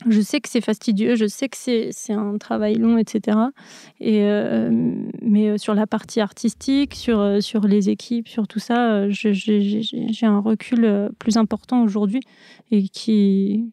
[0.09, 3.37] Je sais que c'est fastidieux, je sais que c'est un travail long, etc.
[4.01, 4.71] Et, euh,
[5.21, 11.11] mais sur la partie artistique, sur, sur les équipes, sur tout ça, j'ai un recul
[11.19, 12.23] plus important aujourd'hui
[12.71, 13.71] et qui,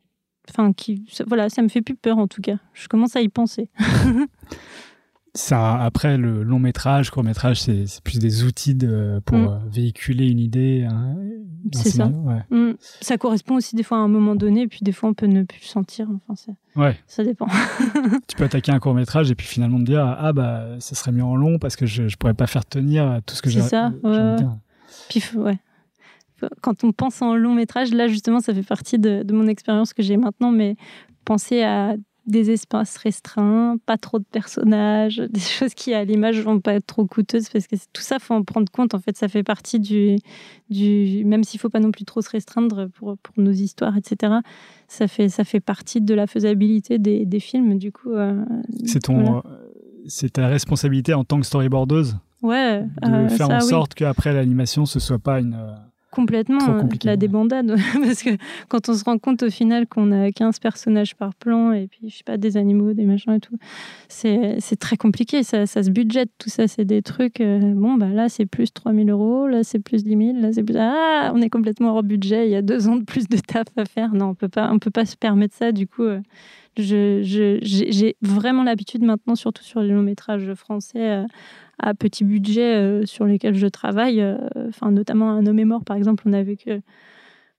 [0.49, 2.57] enfin, qui, voilà, ça me fait plus peur en tout cas.
[2.73, 3.69] Je commence à y penser.
[5.38, 9.47] Ça, après, le long métrage, court métrage, c'est c'est plus des outils de, pour Mm.
[9.47, 10.88] euh, véhiculer une idée.
[10.89, 11.15] un
[11.73, 12.07] C'est ça.
[12.07, 12.41] Ouais.
[12.49, 12.75] Mm.
[13.01, 15.27] Ça correspond aussi des fois à un moment donné, et puis des fois on peut
[15.27, 16.07] ne plus le sentir.
[16.09, 16.97] Enfin, ça, ouais.
[17.07, 17.47] ça dépend.
[18.27, 21.11] Tu peux attaquer un court métrage et puis finalement te dire ah bah ça serait
[21.11, 23.61] mieux en long parce que je, je pourrais pas faire tenir tout ce que C'est
[23.61, 23.67] j'ai.
[23.67, 24.35] ça, ouais.
[24.38, 24.57] dire.
[25.09, 25.57] Puis, ouais.
[26.61, 29.93] Quand on pense en long métrage, là justement, ça fait partie de, de mon expérience
[29.93, 30.75] que j'ai maintenant, mais
[31.25, 31.95] penser à
[32.28, 36.86] des espaces restreints, pas trop de personnages, des choses qui à l'image vont pas être
[36.86, 38.93] trop coûteuses parce que tout ça faut en prendre compte.
[38.93, 40.17] En fait, ça fait partie du,
[40.69, 44.34] du même s'il faut pas non plus trop se restreindre pour, pour nos histoires, etc.
[44.88, 47.78] Ça fait ça fait partie de la faisabilité des, des films.
[47.78, 48.43] Du coup, euh,
[48.86, 49.43] C'est ton, voilà.
[49.45, 49.67] euh,
[50.07, 52.17] c'est ta responsabilité en tant que storyboardeuse?
[52.43, 53.67] Ouais, de euh, faire ça, en oui.
[53.69, 55.73] sorte qu'après l'animation ce soit pas une, euh,
[56.12, 57.76] Complètement, compliqué, la débandade.
[58.01, 58.30] Parce que
[58.70, 62.10] quand on se rend compte au final qu'on a 15 personnages par plan et puis,
[62.10, 63.58] je sais pas, des animaux, des machins et tout,
[64.08, 65.43] c'est très compliqué.
[65.43, 66.68] Ça, ça se budgète, tout ça.
[66.68, 67.41] C'est des trucs.
[67.41, 70.64] euh, bon, bah là, c'est plus 3000 euros, là, c'est plus 10 000, là, c'est
[70.64, 70.78] plus.
[70.78, 72.47] Ah, on est complètement hors budget.
[72.47, 74.14] Il y a deux ans de plus de taf à faire.
[74.14, 75.72] Non, on peut pas, on peut pas se permettre ça.
[75.72, 76.20] Du coup, euh,
[76.78, 80.99] je- je- j'ai j'ai vraiment l'habitude maintenant, surtout sur les longs métrages français.
[81.01, 81.24] euh,
[81.80, 84.38] à petit budget euh, sur lesquels je travaille, euh,
[84.69, 86.82] enfin notamment un homme est mort par exemple, on avait que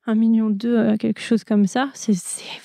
[0.06, 1.90] un million deux, euh, quelque chose comme ça.
[1.94, 2.14] C'est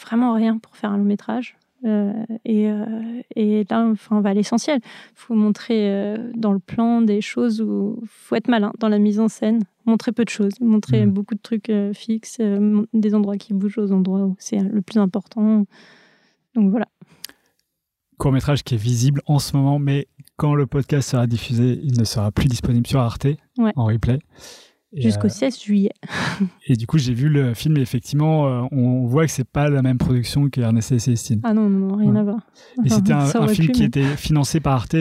[0.02, 1.58] vraiment rien pour faire un long métrage.
[1.86, 2.14] Euh,
[2.46, 4.80] et, euh, et là, enfin, on va à l'essentiel.
[4.82, 8.88] Il faut montrer euh, dans le plan des choses où il faut être malin dans
[8.88, 11.12] la mise en scène, montrer peu de choses, montrer Mhm.
[11.12, 12.40] beaucoup de trucs fixes,
[12.94, 15.66] des endroits qui bougent aux endroits où c'est le plus important.
[16.56, 16.88] Donc voilà.
[18.18, 20.08] Court métrage qui est visible en ce moment, mais
[20.38, 23.72] quand le podcast sera diffusé, il ne sera plus disponible sur Arte Ouais.
[23.76, 24.20] en replay.
[24.96, 25.92] Et, Jusqu'au euh, 16 juillet.
[26.68, 29.70] et du coup, j'ai vu le film et effectivement, euh, on voit que c'est pas
[29.70, 31.42] la même production que Ernest et Célestine.
[31.44, 32.20] Ah non, non, rien Ouais.
[32.20, 32.40] à voir.
[32.78, 34.96] Et Enfin, c'était un, film pu, qui mais- était financé par Arte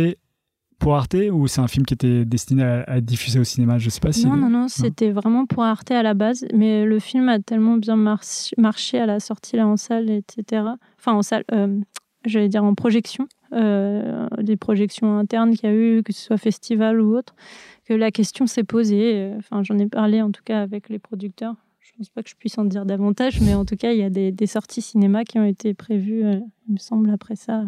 [0.79, 3.79] pour Arte ou c'est un film qui était destiné à, à diffuser au cinéma?
[3.79, 4.27] Je sais pas si.
[4.27, 7.77] Non, non, non, c'était vraiment pour Arte à la base, mais le film a tellement
[7.77, 10.63] bien march- marché à la sortie là en salle, etc.
[10.99, 11.79] Enfin, en salle, euh,
[12.25, 16.39] j'allais dire en projection, euh, des projections internes qu'il y a eu, que ce soit
[16.39, 17.35] festival ou autre,
[17.85, 19.33] que la question s'est posée.
[19.39, 21.57] Enfin, j'en ai parlé en tout cas avec les producteurs.
[21.83, 24.03] Je pense pas que je puisse en dire davantage, mais en tout cas, il y
[24.03, 27.65] a des, des sorties cinéma qui ont été prévues, euh, il me semble, après ça.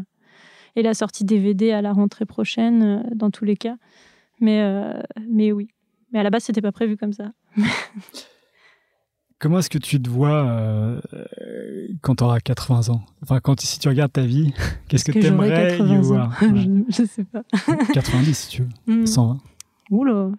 [0.77, 3.77] Et la sortie DVD à la rentrée prochaine, euh, dans tous les cas.
[4.41, 5.69] Mais, euh, mais oui.
[6.13, 7.33] Mais à la base, c'était pas prévu comme ça.
[9.45, 10.99] Comment est-ce que tu te vois euh,
[12.01, 13.03] quand tu auras 80 ans?
[13.22, 14.55] Enfin, quand si tu regardes ta vie,
[14.88, 16.38] qu'est-ce que, tu aimerais 80 y ans voir?
[16.40, 16.49] Ouais.
[16.88, 17.42] je, je sais pas.
[17.92, 18.68] 90 si tu veux,
[19.03, 19.05] Hmm.
[19.05, 19.38] 120.
[19.90, 20.30] Oula.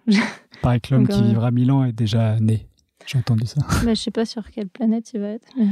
[0.60, 2.66] Pareil que l'homme qui vivra 1000 ans est déjà né.
[3.06, 3.60] J'ai entendu ça.
[3.84, 5.46] Bah, je sais pas sur quelle planète il va être.
[5.56, 5.68] Mais,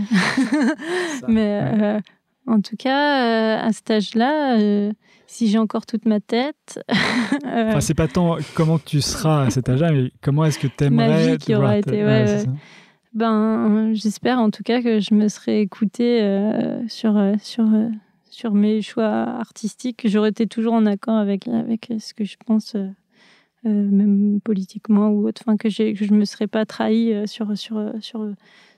[1.26, 1.82] mais, ouais.
[1.82, 2.00] euh,
[2.46, 3.24] en tout cas,
[3.58, 4.92] euh, à cet âge-là, euh,
[5.26, 6.78] si j'ai encore toute ma tête,
[7.44, 10.84] Enfin, c'est pas tant comment tu seras à cet âge-là, mais comment est-ce que tu
[10.84, 12.44] aimerais vie qui aura été, ouais, ouais.
[13.14, 17.88] Ben, j'espère en tout cas que je me serais écoutée euh, sur, euh, sur, euh,
[18.28, 22.36] sur mes choix artistiques, que j'aurais été toujours en accord avec, avec ce que je
[22.44, 22.88] pense, euh,
[23.64, 27.92] même politiquement ou autre, enfin, que, que je ne me serais pas trahie sur, sur,
[28.00, 28.28] sur,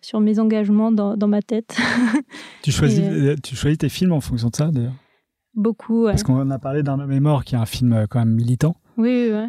[0.00, 1.76] sur mes engagements dans, dans ma tête.
[2.62, 4.94] Tu choisis, Et, tu choisis tes films en fonction de ça, d'ailleurs?
[5.54, 6.12] Beaucoup, ouais.
[6.12, 8.76] Parce qu'on a parlé d'un homme est mort, qui est un film quand même militant.
[8.98, 9.48] Oui, oui, ouais.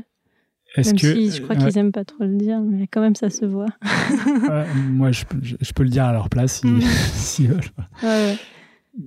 [0.77, 3.15] Est-ce que si je crois euh, qu'ils aiment pas trop le dire, mais quand même
[3.15, 3.65] ça se voit.
[4.89, 6.81] moi, je, peux- je- je peux le dire à leur place si- Mm.
[7.13, 7.61] s'ils veulent.
[8.03, 8.35] Ouais, ouais.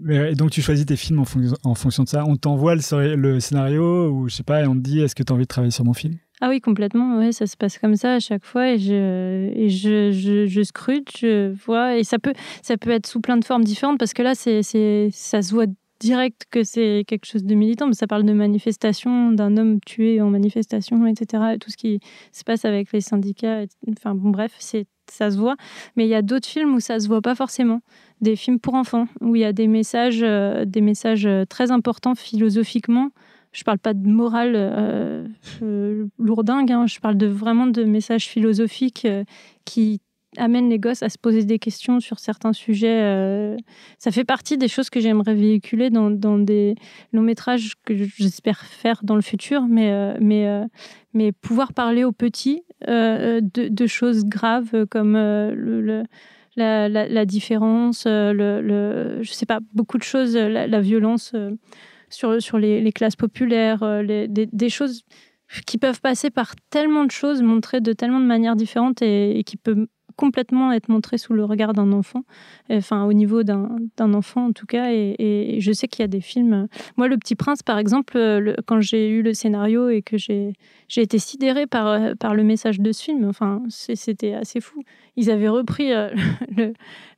[0.03, 2.25] Mais, et donc, tu choisis tes films en, fonction- en fonction de ça.
[2.27, 5.15] On t'envoie le, scé- le scénario ou je sais pas, et on te dit est-ce
[5.15, 6.15] que tu as envie de travailler sur mon film?
[6.41, 7.19] Ah oui, complètement.
[7.19, 10.63] Ouais, ça se passe comme ça à chaque fois et je, et je, je, je
[10.63, 11.99] scrute, je vois.
[11.99, 14.63] Et ça peut, ça peut être sous plein de formes différentes parce que là, c'est,
[15.13, 15.67] ça se voit
[16.01, 17.87] direct que c'est quelque chose de militant.
[17.87, 21.53] Mais ça parle de manifestation, d'un homme tué en manifestation, etc.
[21.55, 22.01] Et tout ce qui
[22.33, 23.65] se passe avec les syndicats.
[23.89, 25.57] Enfin, bon, bref, c'est, ça se voit.
[25.97, 27.81] Mais il y a d'autres films où ça se voit pas forcément.
[28.21, 31.71] Des films pour enfants, où il y a des messages, euh, des messages euh, très
[31.71, 33.11] importants philosophiquement.
[33.53, 35.27] Je parle pas de morale euh,
[35.63, 36.87] euh, lourdingue, hein.
[36.87, 39.09] je parle de, vraiment de messages philosophiques
[39.65, 40.01] qui
[40.37, 43.01] amènent les gosses à se poser des questions sur certains sujets.
[43.03, 43.57] euh.
[43.99, 46.75] Ça fait partie des choses que j'aimerais véhiculer dans, dans des
[47.13, 50.65] longs métrages que j'espère faire dans le futur, mais, euh, mais, euh,
[51.15, 55.15] mais pouvoir parler aux petits de, choses graves comme
[56.57, 61.35] la, différence, le, le- je sais pas, beaucoup de choses, la, violence
[62.09, 65.03] sur, sur les, classes populaires, des, choses
[65.67, 69.45] qui peuvent passer par tellement de choses, montrées de tellement de manières différentes et, et
[69.45, 69.87] qui peuvent
[70.21, 72.25] complètement être montrées sous le regard d'un enfant,
[72.71, 74.93] enfin au niveau d'un enfant en tout cas.
[74.93, 76.69] Et, je sais qu'il y a des films.
[76.99, 80.55] Moi, Le Petit Prince, par exemple, euh, quand j'ai eu le scénario et que j'ai
[80.95, 84.83] été sidérée par, euh, par le message de ce film, enfin, c'était assez fou.
[85.17, 86.11] Ils avaient repris euh,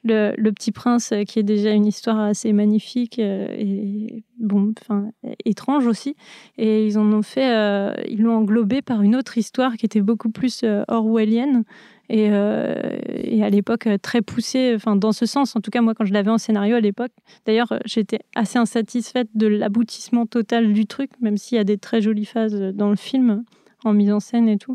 [0.04, 4.72] le, le, Petit Prince, euh, qui est déjà une histoire assez magnifique euh, et bon,
[4.80, 5.10] enfin
[5.44, 6.16] étrange aussi,
[6.58, 10.62] et ils fait, euh, ils l'ont englobé par une autre histoire qui était beaucoup plus
[10.64, 11.64] euh, orwellienne
[12.08, 12.74] et, euh,
[13.14, 15.56] et à l'époque euh, très poussée, enfin dans ce sens.
[15.56, 17.12] En tout cas, moi, quand je l'avais en scénario à l'époque,
[17.46, 21.78] d'ailleurs, euh, j'étais assez insatisfaite de l'aboutissement total du truc, même s'il y a des
[21.78, 23.44] très jolies phases dans le film
[23.84, 24.74] en mise en scène et tout.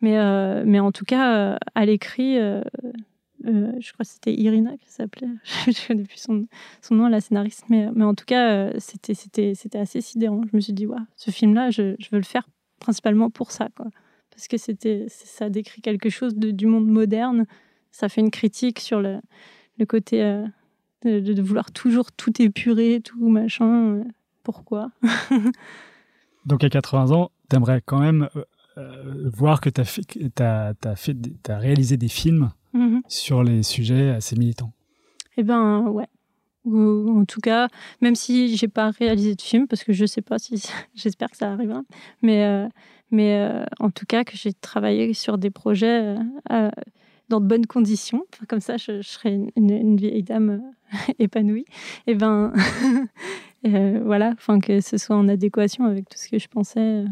[0.00, 0.16] Mais,
[0.64, 5.26] mais en tout cas, à l'écrit, je crois que c'était Irina qui s'appelait,
[5.66, 6.46] je connais plus son,
[6.80, 10.42] son nom, la scénariste, mais, mais en tout cas, c'était, c'était, assez sidérant.
[10.48, 12.48] Je me suis dit, waouh, ce film-là, je, je veux le faire
[12.78, 13.68] principalement pour ça.
[13.74, 13.86] Quoi.
[14.36, 17.46] Parce que c'était ça décrit quelque chose de, du monde moderne.
[17.90, 19.20] Ça fait une critique sur le,
[19.78, 20.46] le côté euh,
[21.02, 24.02] de, de, vouloir toujours tout épurer, tout machin.
[24.42, 24.90] pourquoi?
[26.46, 28.28] Donc à 80 ans, t'aimerais quand même
[28.76, 31.16] euh, voir que tu as, as, fait,
[31.48, 33.00] réalisé des films mm-hmm.
[33.08, 34.72] sur les sujets assez militants.
[35.38, 36.08] Eh ben ouais.
[36.66, 37.68] Ou, en tout cas,
[38.02, 40.62] même si j'ai pas réalisé de film, parce que je sais pas si,
[40.94, 41.80] j'espère que ça arrivera,
[42.20, 42.68] mais, euh,
[43.10, 46.16] mais euh, en tout cas que j'ai travaillé sur des projets
[47.28, 48.24] dans de bonnes conditions.
[48.48, 50.62] comme ça, je, serai une, vieille dame
[51.18, 51.64] épanouie.
[52.06, 52.52] Et eh ben,
[54.04, 57.04] voilà, enfin que ce soit en adéquation avec tout ce que je pensais.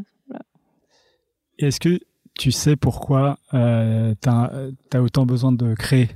[1.58, 2.00] Est-ce que
[2.34, 6.08] tu sais pourquoi euh, tu as, autant besoin de créer?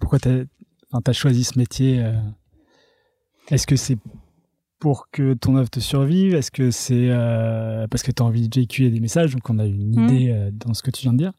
[0.00, 2.12] Pourquoi tu as, choisi ce métier euh?
[3.48, 3.96] Est-ce que c'est
[4.78, 6.34] pour que ton œuvre te survive?
[6.34, 9.58] Est-ce que c'est euh, parce que tu as envie de véhiculer des messages Donc on
[9.58, 10.08] a une mmh.
[10.08, 11.32] idée dans ce que tu viens de dire?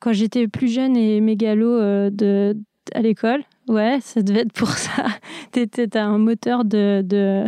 [0.00, 1.78] Quand j'étais plus jeune et mégalo
[2.10, 2.56] de,
[2.94, 5.04] à l'école, Ouais, ça devait être pour ça.
[5.90, 7.44] T'as un moteur de, de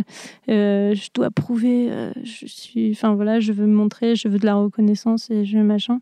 [0.49, 4.37] euh, je dois prouver, euh, je suis, enfin voilà, je veux me montrer, je veux
[4.37, 5.99] de la reconnaissance et je veux machin.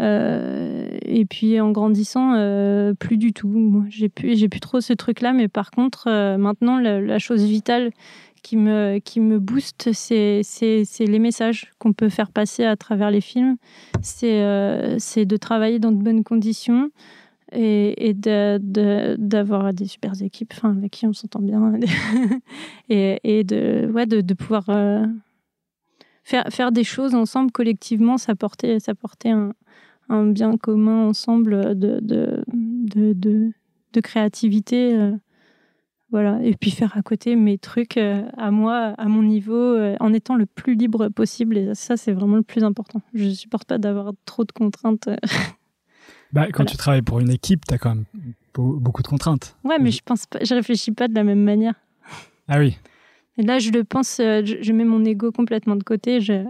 [0.00, 2.34] Euh, et puis en grandissant,
[3.00, 3.84] plus du tout.
[3.88, 7.90] J'ai plus, j'ai plus trop ce truc-là, mais par contre, maintenant, la, chose vitale
[8.44, 13.10] qui me, qui me booste, c'est, c'est, les messages qu'on peut faire passer à travers
[13.10, 13.56] les films.
[14.02, 16.90] C'est, c'est de travailler dans de bonnes conditions
[17.52, 21.74] et, et d'avoir des super équipes enfin, avec qui on s'entend bien
[22.88, 25.06] et, de, ouais, de, pouvoir euh,
[26.24, 28.78] faire, faire des choses ensemble collectivement, s'apporter
[29.30, 29.54] un,
[30.08, 32.42] un bien commun ensemble de, de,
[33.12, 34.94] de, créativité.
[34.94, 35.12] Euh,
[36.10, 40.14] voilà, et puis faire à côté mes trucs euh, à moi, à mon niveau, en
[40.14, 41.58] étant le plus libre possible.
[41.58, 43.02] Et ça, c'est vraiment le plus important.
[43.12, 45.10] Je supporte pas d'avoir trop de contraintes
[46.32, 48.04] bah, quand tu travailles pour une équipe, tu as quand même
[48.54, 49.56] beaucoup de contraintes.
[49.64, 51.74] Ouais, mais je pense pas, je réfléchis pas de la même manière.
[52.48, 52.76] Ah oui.
[53.36, 56.20] Et là, je le pense, euh, je, mets mon ego complètement de côté.
[56.20, 56.44] Je,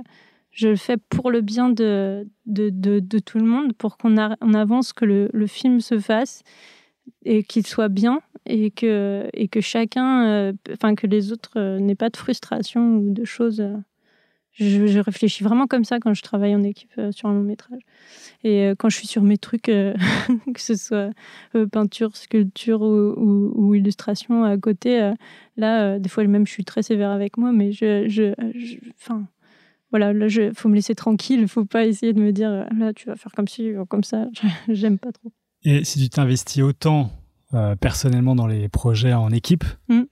[0.51, 4.55] je le fais pour le bien de, de, de, tout le monde, pour qu'on on
[4.55, 6.43] avance, que le, le, film se fasse
[7.25, 11.79] et qu'il soit bien et que, et que chacun, euh, enfin, que les autres euh,
[11.79, 13.63] n'aient pas de frustration ou de choses
[14.59, 17.81] je, réfléchis vraiment comme ça quand je travaille en équipe euh, sur un long métrage.
[18.43, 19.95] Et euh, quand je suis sur mes trucs, euh,
[20.55, 21.11] que ce soit
[21.71, 25.13] peinture, sculpture ou, illustration à côté,
[25.57, 28.35] là, des fois même, je suis très sévère avec moi, mais je, je,
[29.01, 29.27] enfin,
[29.91, 31.41] voilà, là, il faut me laisser tranquille.
[31.41, 34.27] Il faut pas essayer de me dire, là, tu vas faire comme ci comme ça.
[34.69, 35.33] J'aime pas trop.
[35.65, 37.11] Et si tu t'investis autant
[37.81, 40.03] personnellement dans les projets en équipe, mmh.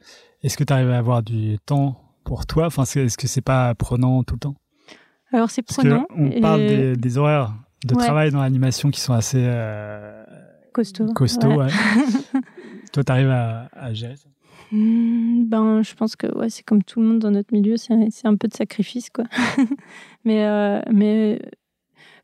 [0.42, 3.74] est-ce que tu arrives à avoir du temps pour toi Enfin, est-ce que c'est pas
[3.74, 4.56] prenant tout le temps?
[5.32, 6.06] Alors c'est prenant.
[6.10, 7.54] on parle des, horaires
[7.86, 10.24] de travail dans l'animation qui sont assez euh,
[10.72, 11.12] costauds.
[11.14, 11.48] Costaud,
[12.92, 14.28] toi, tu arrives à, gérer ça?
[14.72, 17.94] Hmm, ben, je pense que ouais, c'est comme tout le monde dans notre milieu, c'est
[18.24, 19.24] un peu de sacrifice, quoi.
[20.24, 21.40] mais, euh, mais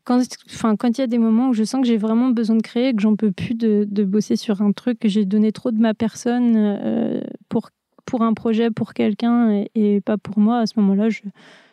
[0.03, 2.57] quand, enfin, quand il y a des moments où je sens que j'ai vraiment besoin
[2.57, 5.53] de créer, que j'en peux plus de, de, bosser sur un truc, que j'ai donné
[5.53, 7.69] trop de ma personne euh, pour
[8.05, 11.21] pour un projet, pour quelqu'un et, pas pour moi, à ce moment-là, je,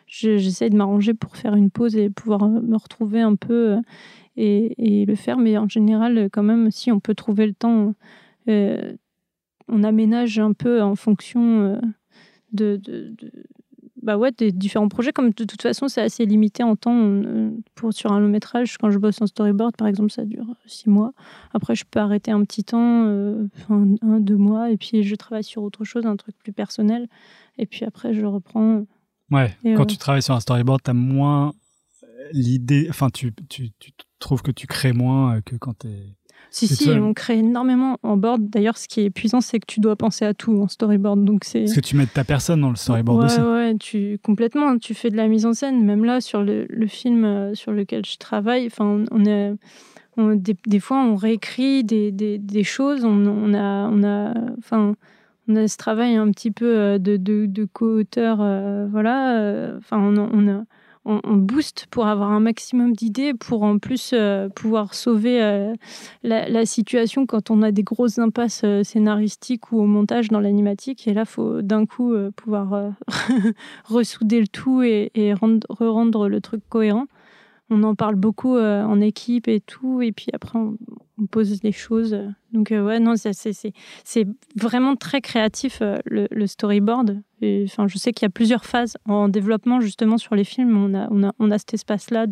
[0.07, 3.81] j'essaie de m'arranger pour faire une pause et pouvoir euh, me retrouver un peu euh,
[4.37, 5.37] et, le faire.
[5.37, 7.93] Mais en général, quand même, si on peut trouver le temps,
[8.47, 8.93] euh,
[9.67, 11.79] on aménage un peu en fonction
[12.51, 13.15] de, de,
[14.01, 15.11] bah ouais, des différents projets.
[15.11, 16.97] Comme de toute façon, c'est assez limité en temps.
[16.97, 20.45] Euh, pour, sur un long métrage, quand je bosse en storyboard, par exemple, ça dure
[20.65, 21.13] six mois.
[21.53, 25.43] Après, je peux arrêter un petit temps, euh, un, deux mois, et puis je travaille
[25.43, 27.07] sur autre chose, un truc plus personnel.
[27.57, 28.85] Et puis après, je reprends.
[29.29, 31.53] Ouais, quand tu travailles sur un storyboard, tu as moins
[32.33, 32.87] l'idée.
[32.89, 36.15] Enfin, tu, tu, tu, trouves que tu crées moins que quand tu es
[36.53, 38.49] si, si, on crée énormément en board.
[38.49, 41.23] D'ailleurs, ce qui est épuisant, c'est que tu dois penser à tout en storyboard.
[41.23, 41.61] Donc c'est...
[41.61, 43.39] Parce que tu mets ta personne dans le storyboard aussi.
[43.39, 44.77] Ouais, tu, complètement.
[44.77, 45.85] Tu fais de la mise en scène.
[45.85, 49.53] Même là, sur le, le film euh, sur lequel je travaille, enfin, on, est.
[50.17, 53.05] On, des, fois, on réécrit des, des, des choses.
[53.05, 54.95] On, on, a, on a, enfin,
[55.47, 59.71] on a ce travail un petit peu euh, de, de, de co-auteur, euh, voilà.
[59.77, 60.63] Enfin, on, on a,
[61.05, 65.73] on, booste pour avoir un maximum d'idées, pour en plus euh, pouvoir sauver euh,
[66.23, 71.07] la, situation quand on a des grosses impasses euh, scénaristiques ou au montage dans l'animatique.
[71.07, 72.93] Et là, faut d'un coup pouvoir
[73.85, 75.11] ressouder le tout et,
[75.69, 77.07] re-rendre le truc cohérent.
[77.71, 80.01] On en parle beaucoup en équipe et tout.
[80.01, 80.59] Et puis après,
[81.21, 82.17] on pose les choses.
[82.51, 87.21] Donc, euh, ouais, non, c'est- vraiment très créatif, euh, le, storyboard.
[87.43, 90.77] Enfin, je sais qu'il y a plusieurs phases en développement, justement, sur les films.
[90.77, 92.25] On a, on a, cet espace-là.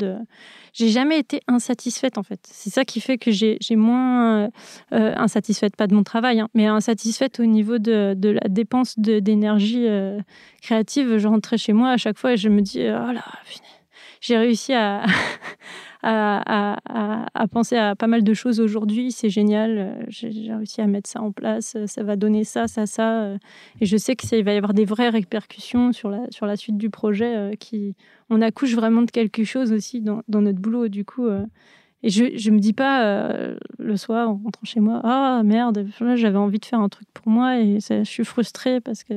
[0.74, 2.40] J'ai jamais été insatisfaite, en fait.
[2.44, 4.44] C'est ça qui fait que j'ai moins.
[4.46, 4.50] euh,
[4.94, 8.98] euh, insatisfaite, pas de mon travail, hein, mais insatisfaite au niveau de, de la dépense
[9.00, 10.20] d'énergie euh,
[10.62, 11.18] créative.
[11.18, 13.24] Je rentrais chez moi à chaque fois et je me dis, oh là,
[14.22, 15.04] j'ai réussi à,
[16.02, 16.78] à,
[17.34, 19.12] à- penser à pas mal de choses aujourd'hui.
[19.12, 19.78] C'est génial.
[19.78, 21.76] Euh, J'ai réussi à mettre ça en place.
[21.76, 23.22] Euh, Ça va donner ça, ça, ça.
[23.24, 23.38] Euh,
[23.82, 26.78] Et je sais qu'il va y avoir des vraies répercussions sur la, sur la suite
[26.78, 27.56] du projet.
[27.60, 27.96] qui,
[28.30, 30.88] on accouche vraiment de quelque chose aussi dans, dans notre boulot.
[30.88, 31.28] Du coup,
[32.02, 35.86] et je ne me dis pas euh, le soir en rentrant chez moi, ah merde,
[36.00, 39.04] là, j'avais envie de faire un truc pour moi et ça- je suis frustrée parce
[39.04, 39.16] que.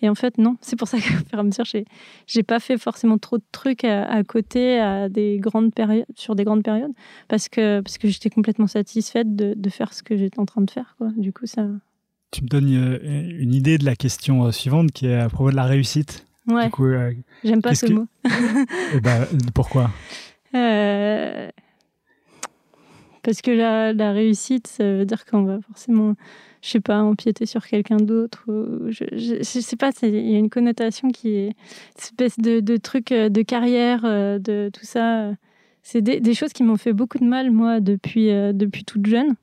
[0.00, 0.56] Et en fait, non.
[0.62, 1.84] C'est pour ça qu'au fur et à mesure, j'ai
[2.26, 6.34] j'ai pas fait forcément trop de trucs à, à côté à des grandes périodes, sur
[6.34, 6.92] des grandes périodes
[7.28, 10.62] parce que, parce que j'étais complètement satisfaite de, de faire ce que j'étais en train
[10.62, 10.94] de faire.
[10.98, 11.08] Quoi.
[11.16, 11.66] Du coup, ça.
[12.30, 12.98] Tu me donnes euh,
[13.38, 16.26] une idée de la question euh, suivante qui est à propos de la réussite.
[16.48, 17.12] Ouais, Du coup, euh,
[17.44, 18.06] j'aime pas ce que- mot.
[18.94, 19.90] eh ben, pourquoi?
[20.54, 21.48] Euh,
[23.22, 26.14] Parce que la, réussite, ça veut dire qu'on va forcément,
[26.60, 28.44] je sais pas, empiéter sur quelqu'un d'autre.
[28.88, 31.54] Je, je, sais pas, il y a une connotation qui est une
[31.98, 35.30] espèce de, de truc euh, de carrière, euh, de tout ça.
[35.82, 39.34] C'est des, choses qui m'ont fait beaucoup de mal, moi, depuis, euh, depuis toute jeune.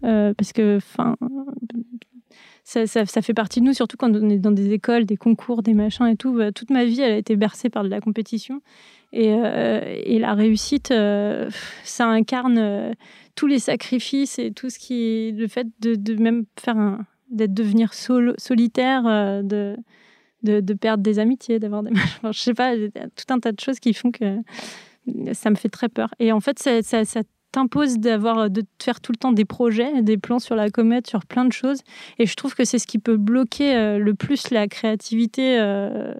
[0.00, 1.16] Parce que, enfin,
[2.86, 5.74] ça, fait partie de nous, surtout quand on est dans des écoles, des concours, des
[5.74, 6.40] machins et tout.
[6.54, 8.60] Toute ma vie, elle a été bercée par de la compétition.
[9.12, 11.50] Et, euh, la réussite, euh,
[11.84, 12.92] ça incarne euh,
[13.34, 15.32] tous les sacrifices et tout ce qui.
[15.32, 17.04] Le fait de, même faire un.
[17.30, 19.02] d'être devenir solitaire,
[19.42, 19.76] de,
[20.80, 21.90] perdre des amitiés, d'avoir des.
[21.94, 24.38] Enfin, je sais pas, tout un tas de choses qui font que
[25.32, 26.14] ça me fait très peur.
[26.18, 27.02] Et en fait, ça
[27.52, 31.24] t'impose d'avoir de faire tout le temps des projets, des plans sur la comète, sur
[31.26, 31.80] plein de choses.
[32.18, 36.14] Et je trouve que c'est ce qui peut bloquer euh, le plus la créativité euh,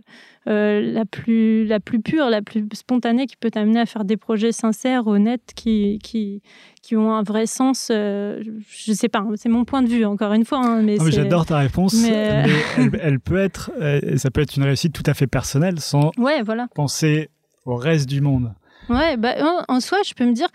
[0.49, 4.17] euh, la plus la plus pure, la plus spontanée, qui peut t'amener à faire des
[4.17, 6.43] projets sincères, honnêtes, qui qui,
[6.83, 7.89] qui ont un vrai sens.
[7.91, 10.59] euh, je sais pas, hein, c'est mon point de vue encore une fois.
[10.59, 14.41] hein, mais c'est- J'adore ta réponse, mais- mais, elle, elle peut être, euh, ça peut
[14.41, 16.67] être une réussite tout à fait personnelle sans Ouais, voilà.
[16.75, 17.31] penser
[17.65, 18.53] au reste du monde.
[18.89, 19.35] Ouais, bah,
[19.69, 20.49] en, en soi, je peux me dire,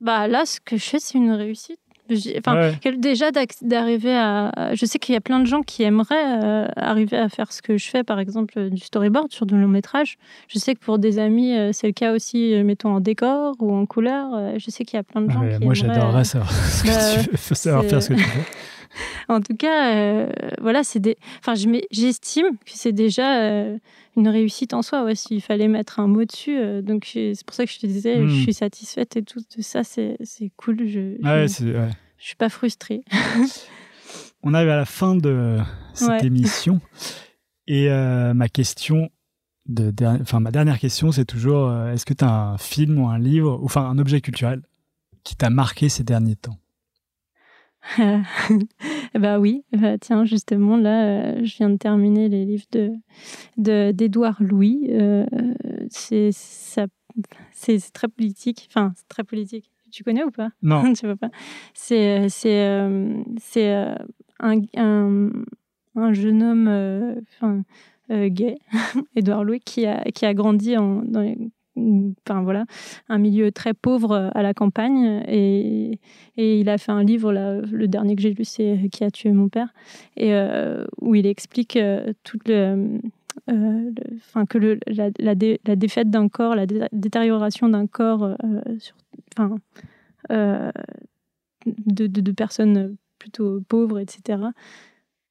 [0.00, 1.78] bah là, ce que je fais, c'est une réussite.
[2.38, 2.96] Enfin, Ouais.
[2.96, 3.30] déjà
[3.62, 4.52] d'arriver à.
[4.74, 7.62] Je sais qu'il y a plein de gens qui aimeraient euh, arriver à faire ce
[7.62, 10.16] que je fais, par exemple, euh, du storyboard sur du long métrage.
[10.46, 13.74] Je sais que pour des amis, euh, c'est le cas aussi, mettons en décor ou
[13.74, 14.56] en couleur.
[14.56, 16.52] Je sais qu'il y a plein de gens mais qui moi, j'adorerais savoir,
[16.86, 18.40] bah, savoir faire ce que tu fais.
[19.28, 20.30] En tout cas, euh,
[20.60, 21.16] voilà, c'est des.
[21.40, 21.54] Enfin,
[21.90, 23.78] j'estime que c'est déjà euh,
[24.16, 25.04] une réussite en soi.
[25.04, 27.86] Ouais, s'il fallait mettre un mot dessus, euh, donc c'est pour ça que je te
[27.86, 28.28] disais, Hmm.
[28.28, 30.16] je suis satisfaite et tout de ça, c'est
[30.56, 30.86] cool.
[30.86, 31.90] Je, Ouais, c'est- ouais.
[32.18, 33.02] je suis pas frustrée.
[34.42, 35.58] On arrive à la fin de
[35.94, 36.80] cette émission.
[37.66, 39.10] Et ma question,
[39.66, 39.92] de,
[40.22, 43.58] enfin, ma dernière question, c'est toujours est-ce que tu as un film ou un livre,
[43.60, 44.62] ou enfin un objet culturel
[45.24, 46.56] qui t'a marqué ces derniers temps?
[49.14, 52.92] Ben oui, Bah, tiens, justement, là, euh, je viens de terminer les livres de
[53.56, 54.86] de- d'Édouard Louis.
[54.90, 55.26] Euh,
[55.90, 56.30] c'est
[57.92, 58.68] très politique.
[58.70, 59.70] Enfin, c'est très politique.
[59.90, 60.50] Tu connais ou pas?
[60.62, 60.82] Non.
[60.94, 61.30] tu vois pas.
[61.74, 63.22] C'est euh,
[63.56, 63.94] euh,
[64.40, 65.30] un, un,
[65.94, 67.62] un jeune homme euh, enfin,
[68.10, 68.56] euh, gay,
[69.16, 71.38] Édouard Louis, qui a qui a grandi en dans les-
[71.76, 72.64] Enfin voilà,
[73.08, 76.00] un milieu très pauvre euh, à la campagne et,
[76.36, 79.30] et il a fait un livre le dernier que j'ai lu c'est Qui a tué
[79.32, 79.68] mon père?
[80.16, 82.12] Et euh, où il explique euh,
[82.46, 82.98] le,
[83.50, 83.90] euh,
[84.48, 88.36] que le, la, la, dé- la défaite d'un corps, la dé- détérioration d'un corps, euh,
[88.78, 88.96] sur,
[90.30, 94.38] de, de, de personnes plutôt pauvres, etc.,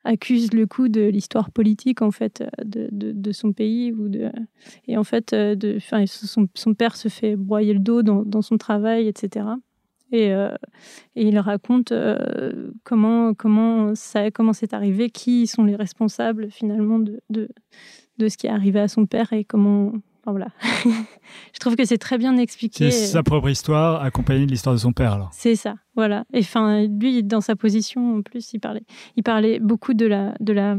[0.06, 4.32] accuse le coup de l'histoire politique en fait de, son pays ou de
[4.88, 8.58] et en fait de enfin son, son père se fait broyer le dos dans, son
[8.58, 9.48] travail etc
[10.12, 10.56] et, euh,
[11.16, 17.00] et il raconte euh, comment comment ça comment c'est arrivé qui sont les responsables finalement
[17.00, 17.50] de, de
[18.18, 19.92] de ce qui est arrivé à son père et comment
[20.26, 20.48] enfin voilà
[21.54, 24.80] je trouve que c'est très bien expliqué C'est sa propre histoire accompagnée de l'histoire de
[24.80, 25.30] son père, alors.
[25.32, 26.26] c'est ça, voilà.
[26.34, 28.84] Et enfin, lui, dans sa position, en plus, il parlait,
[29.16, 30.76] il parlait beaucoup de la, de la,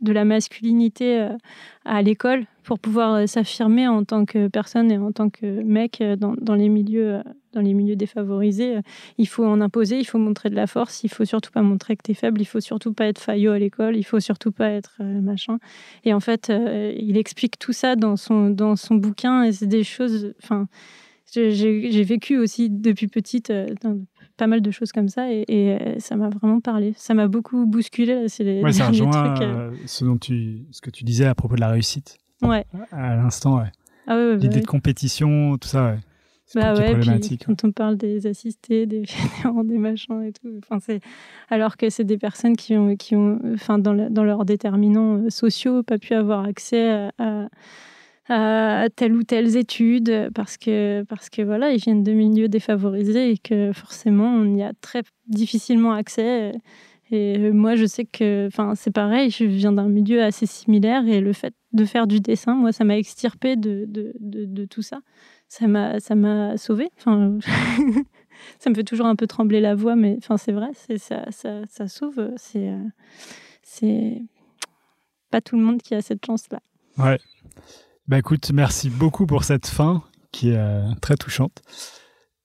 [0.00, 1.36] de la masculinité euh,
[1.84, 6.00] à l'école pour pouvoir euh, s'affirmer en tant que personne et en tant que mec
[6.00, 7.22] euh, dans, dans les milieux,
[7.52, 8.76] dans les milieux défavorisés.
[8.76, 8.82] Euh,
[9.18, 11.96] Il faut en imposer, il faut montrer de la force, il faut surtout pas montrer
[11.96, 14.52] que tu es faible, il faut surtout pas être faillot à l'école, il faut surtout
[14.52, 15.58] pas être euh, machin.
[16.04, 19.66] Et en fait, euh, il explique tout ça dans son, dans son bouquin et c'est
[19.66, 20.68] des choses, enfin,
[21.32, 24.00] j'ai vécu aussi depuis petite, euh, dans-
[24.36, 26.94] pas mal de choses comme ça et, et, ça m'a vraiment parlé.
[26.96, 28.26] Ça m'a beaucoup bousculé.
[28.28, 29.48] C'est les Ouais, ça derniers rejoint trucs.
[29.86, 32.16] ce, dont tu, ce que tu disais à propos de la réussite.
[32.40, 32.64] Ouais.
[32.90, 33.70] À l'instant, ouais.
[34.06, 34.60] Ah ouais, ouais, bah L'idée ouais.
[34.62, 35.98] de compétition, tout ça, ouais.
[36.54, 39.02] Bah ouais, puis quand on parle des assistés, des
[39.78, 40.78] machins et tout, enfin
[41.48, 45.30] alors que c'est des personnes qui ont, qui ont, enfin dans, dans leurs déterminants euh,
[45.30, 47.48] sociaux, pas pu avoir accès à, à-
[48.82, 53.32] à telle ou telle étude parce que parce que voilà, ils viennent de milieux défavorisés
[53.32, 56.52] et que forcément on y a très difficilement accès.
[57.12, 59.30] Et moi, je sais que, enfin, c'est pareil.
[59.30, 62.84] Je viens d'un milieu assez similaire et le fait de faire du dessin, moi, ça
[62.84, 65.00] m'a extirpé de, de, de, de tout ça
[65.50, 67.38] ça m'a ça m'a sauvé enfin
[68.60, 71.24] ça me fait toujours un peu trembler la voix mais enfin c'est vrai c'est ça,
[71.30, 72.78] ça ça sauve c'est euh,
[73.62, 74.22] c'est
[75.30, 76.60] pas tout le monde qui a cette chance là
[76.98, 77.18] Ouais.
[78.08, 81.62] Bah écoute, merci beaucoup pour cette fin qui est euh, très touchante.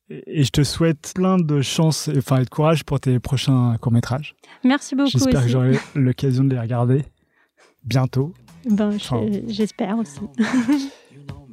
[0.10, 3.76] Et je te souhaite plein de chance et, enfin, et de courage pour tes prochains
[3.82, 4.36] courts-métrages.
[4.64, 7.04] merci beaucoup J'espère que j'aurai l'occasion de les regarder
[7.84, 8.34] bientôt.
[8.70, 9.26] ben, Enfin.
[9.48, 10.20] j'espère aussi